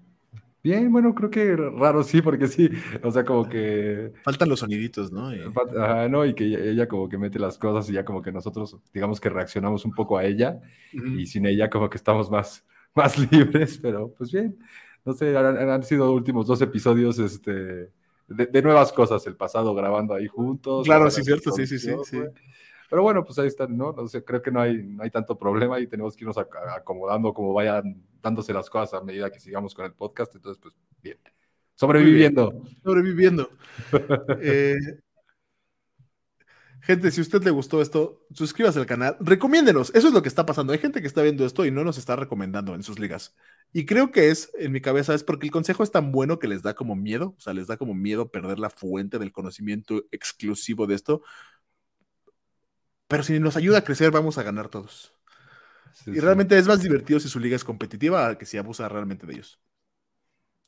[0.62, 2.70] Bien, bueno, creo que raro sí, porque sí,
[3.02, 4.12] o sea, como que...
[4.22, 5.34] Faltan los soniditos, ¿no?
[5.34, 5.40] Y...
[5.76, 8.76] Ajá, no, y que ella, como que mete las cosas y ya como que nosotros,
[8.94, 10.60] digamos que reaccionamos un poco a ella
[10.92, 14.56] y sin ella como que estamos más, más libres, pero pues bien,
[15.04, 17.90] no sé, han, sido últimos dos episodios, este,
[18.28, 20.84] de, nuevas cosas, el pasado grabando ahí juntos.
[20.84, 22.18] Claro, sí, cierto, sí, sí, sí, sí.
[22.88, 23.88] Pero bueno, pues ahí están, ¿no?
[23.88, 27.34] O sea, creo que no hay, no hay tanto problema y tenemos que irnos acomodando
[27.34, 30.34] como vayan dándose las cosas a medida que sigamos con el podcast.
[30.34, 31.18] Entonces, pues bien.
[31.74, 32.62] Sobreviviendo.
[32.82, 33.50] Sobreviviendo.
[34.40, 34.76] Eh,
[36.82, 39.92] Gente, si a usted le gustó esto, suscríbase al canal, recomiéndenos.
[39.94, 40.72] Eso es lo que está pasando.
[40.72, 43.36] Hay gente que está viendo esto y no nos está recomendando en sus ligas.
[43.72, 46.48] Y creo que es, en mi cabeza, es porque el consejo es tan bueno que
[46.48, 50.02] les da como miedo, o sea, les da como miedo perder la fuente del conocimiento
[50.10, 51.22] exclusivo de esto.
[53.06, 55.14] Pero si nos ayuda a crecer, vamos a ganar todos.
[56.06, 59.34] Y realmente es más divertido si su liga es competitiva que si abusa realmente de
[59.34, 59.60] ellos.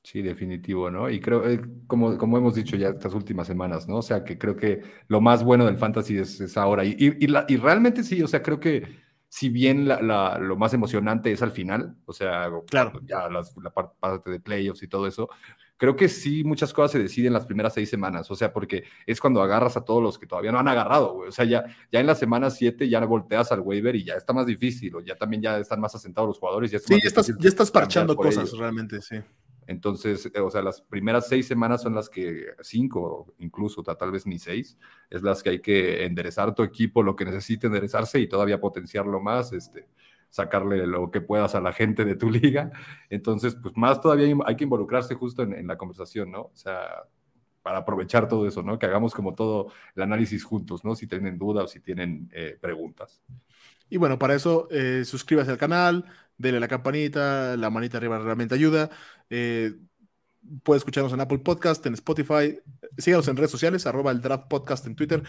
[0.03, 1.09] Sí, definitivo, ¿no?
[1.09, 3.97] Y creo, eh, como, como hemos dicho ya estas últimas semanas, ¿no?
[3.97, 6.85] O sea, que creo que lo más bueno del fantasy es, ahora.
[6.85, 8.99] Y, y, realmente sí, o sea, creo que
[9.31, 13.01] si bien la, lo más emocionante es al final, o sea, claro.
[13.03, 13.43] ya la
[13.99, 15.31] parte de playoffs y todo eso,
[15.77, 19.21] creo que sí muchas cosas se deciden las primeras seis semanas, o sea, porque es
[19.21, 21.29] cuando agarras a todos los que todavía no han agarrado, güey.
[21.29, 24.33] O sea, ya, ya en la semana siete ya volteas al waiver y ya está
[24.33, 26.71] más difícil, o ya también ya están más asentados los jugadores.
[26.71, 29.17] Ya sí, ya estás, ya estás parchando cosas, realmente, sí.
[29.67, 34.27] Entonces, eh, o sea, las primeras seis semanas son las que, cinco incluso, tal vez
[34.27, 34.77] ni seis,
[35.11, 39.21] es las que hay que enderezar tu equipo, lo que necesite enderezarse y todavía potenciarlo
[39.21, 39.89] más, este,
[40.35, 42.73] sacarle lo que puedas a la gente de tu liga.
[43.09, 46.41] Entonces, pues más todavía hay que involucrarse justo en, la conversación, ¿no?
[46.41, 47.05] O sea,
[47.63, 48.77] para aprovechar todo eso, ¿no?
[48.77, 50.97] Que hagamos como todo el análisis juntos, ¿no?
[50.97, 53.23] Si tienen dudas o si tienen eh, preguntas.
[53.89, 56.05] Y bueno, para eso eh, suscríbase al canal,
[56.37, 58.91] denle la campanita, la manita arriba realmente ayuda.
[59.31, 59.75] Eh,
[60.63, 62.59] puede escucharnos en Apple Podcast, en Spotify.
[62.99, 65.23] Síganos en redes sociales, arroba el Draft Podcast en Twitter.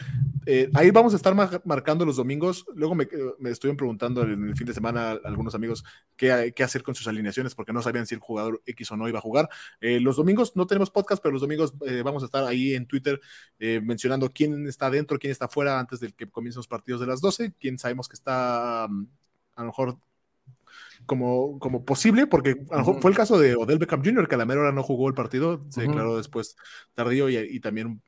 [0.45, 1.34] Eh, ahí vamos a estar
[1.66, 2.66] marcando los domingos.
[2.76, 3.07] Luego me,
[3.39, 5.84] me, estuvieron preguntando en el fin de semana algunos amigos
[6.16, 9.20] qué, hacer con sus alineaciones porque no sabían si el jugador X o no iba
[9.20, 9.49] a jugar.
[9.82, 13.20] Eh, los domingos no tenemos podcast, pero los domingos vamos a estar ahí en Twitter
[13.59, 17.22] mencionando quién está dentro, quién está fuera antes de que comiencen los partidos de las
[17.22, 19.07] 12, quién sabemos que está mm,
[19.55, 19.97] a lo mejor
[21.06, 22.56] como, como posible, porque
[23.01, 25.14] fue el caso de Odell Beckham Jr., que a la mera hora no jugó el
[25.14, 26.56] partido, se declaró después
[26.93, 28.01] tardío y, también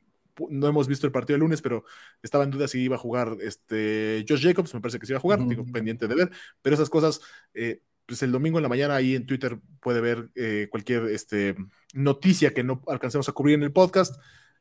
[0.50, 1.84] no hemos visto el partido el lunes, pero
[2.22, 5.18] estaba en duda si iba a jugar este Josh Jacobs, me parece que sí iba
[5.18, 6.32] a jugar, digo, pendiente de ver,
[6.62, 7.22] pero esas cosas,
[7.54, 11.56] eh, pues el domingo en la mañana ahí en Twitter puede ver eh, cualquier este,
[11.94, 14.16] noticia que no alcancemos a cubrir en el podcast.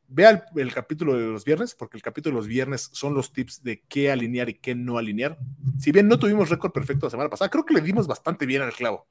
[0.08, 3.62] Vea el, capítulo de los viernes, porque el capítulo de los viernes son los tips
[3.62, 5.38] de qué alinear y qué no alinear.
[5.78, 8.62] Si bien no tuvimos récord perfecto la semana pasada, creo que le dimos bastante bien
[8.62, 9.06] al clavo.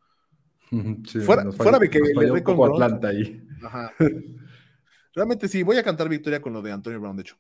[1.25, 3.45] fuera, de que le Atlanta ahí.
[5.13, 7.37] Realmente sí, voy a cantar victoria con lo de Antonio Brown, de hecho.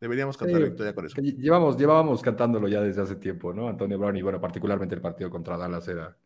[0.00, 1.20] Deberíamos cantar victoria con eso.
[1.20, 3.68] Llevamos, llevábamos cantándolo ya desde hace tiempo, ¿no?
[3.68, 6.16] Antonio Brown y bueno, particularmente el partido contra Dallas era,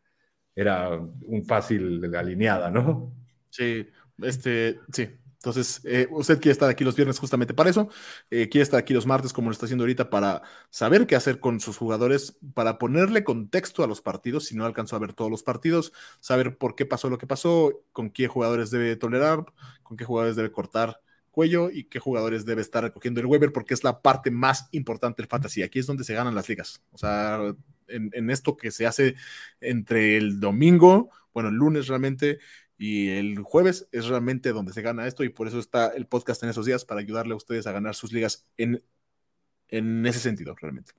[0.54, 3.14] era un fácil alineada, ¿no?
[3.48, 3.86] Sí,
[4.18, 5.08] este, sí,
[5.42, 7.88] entonces, eh, usted quiere estar aquí los viernes justamente para eso,
[8.30, 11.40] eh, quiere estar aquí los martes como lo está haciendo ahorita para saber qué hacer
[11.40, 15.32] con sus jugadores, para ponerle contexto a los partidos, si no alcanzó a ver todos
[15.32, 19.44] los partidos, saber por qué pasó lo que pasó, con qué jugadores debe tolerar,
[19.82, 21.00] con qué jugadores debe cortar
[21.32, 25.22] cuello y qué jugadores debe estar recogiendo el Weber, porque es la parte más importante
[25.22, 25.62] del fantasy.
[25.64, 26.82] Aquí es donde se ganan las ligas.
[26.92, 27.40] O sea,
[27.88, 29.16] en, en esto que se hace
[29.60, 32.38] entre el domingo, bueno, el lunes realmente,
[32.82, 36.42] y el jueves es realmente donde se gana esto y por eso está el podcast
[36.42, 38.82] en esos días para ayudarle a ustedes a ganar sus ligas en,
[39.68, 40.90] en ese sentido, realmente.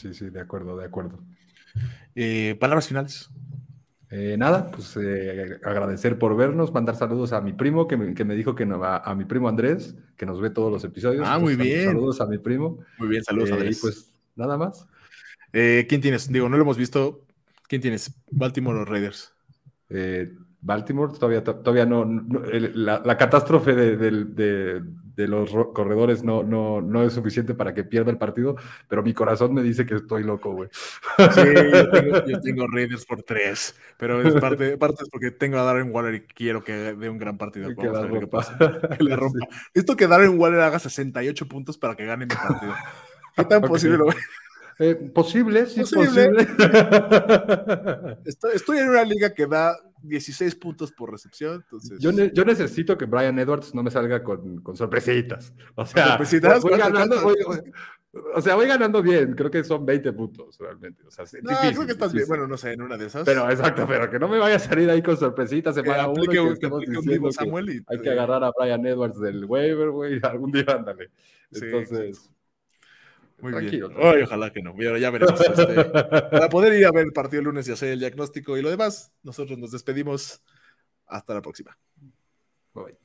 [0.00, 1.18] Sí, sí, de acuerdo, de acuerdo.
[2.14, 3.30] Eh, palabras finales.
[4.10, 8.24] Eh, nada, pues eh, agradecer por vernos, mandar saludos a mi primo que me, que
[8.24, 11.26] me dijo que no, a, a, mi primo Andrés, que nos ve todos los episodios.
[11.26, 11.86] Ah, muy bien.
[11.86, 12.78] Saludos a mi primo.
[12.98, 13.76] Muy bien, saludos a Andrés.
[13.76, 14.86] Y pues nada más.
[15.50, 16.30] ¿Quién tienes?
[16.30, 17.26] Digo, no lo hemos visto.
[17.66, 18.14] ¿Quién tienes?
[18.30, 19.34] Baltimore o Raiders.
[20.62, 27.74] Baltimore todavía, todavía no, la, catástrofe de, los corredores no, no, no es suficiente para
[27.74, 28.54] que pierda el partido,
[28.88, 30.68] pero mi corazón me dice que estoy loco, güey.
[31.18, 31.40] Sí,
[32.28, 36.14] yo tengo, Raiders por tres, pero es parte, parte es porque tengo a Darren Waller
[36.14, 37.68] y quiero que dé un gran partido.
[37.76, 38.56] Vamos a ver qué pasa.
[38.96, 39.46] Que le rompa.
[39.74, 42.72] Esto que Darren Waller haga 68 puntos para que gane mi partido.
[43.36, 44.06] ¿Qué tan posible lo
[44.78, 46.46] eh, posible, sí, posible.
[48.24, 51.62] estoy, en una liga que da 16 puntos por recepción.
[51.62, 51.98] Entonces...
[52.00, 55.52] Yo, yo necesito que Brian Edwards no me salga con, con sorpresitas.
[55.74, 56.18] O sea,
[56.62, 57.16] Voy ganando,
[58.34, 59.34] o sea, voy ganando bien.
[59.34, 61.02] Creo que son 20 puntos realmente.
[61.06, 62.26] O sea, no, difícil, creo que estás bien.
[62.28, 63.24] Bueno, no sé, en una de esas.
[63.24, 65.74] Pero exacto, pero que no me vaya a salir ahí con sorpresitas.
[65.74, 70.20] Semana uno que, estemos diciendo que hay que agarrar a Brian Edwards del waiver, güey.
[70.22, 71.10] Algún día ándale.
[71.50, 72.30] Entonces.
[73.42, 73.88] Muy Tranquilo.
[73.88, 74.00] bien.
[74.02, 74.74] Ay, ojalá que no.
[74.78, 75.40] Ya veremos.
[75.40, 75.84] Este,
[76.30, 78.70] para poder ir a ver el partido el lunes y hacer el diagnóstico y lo
[78.70, 80.42] demás, nosotros nos despedimos.
[81.06, 81.76] Hasta la próxima.
[82.72, 83.01] Bye.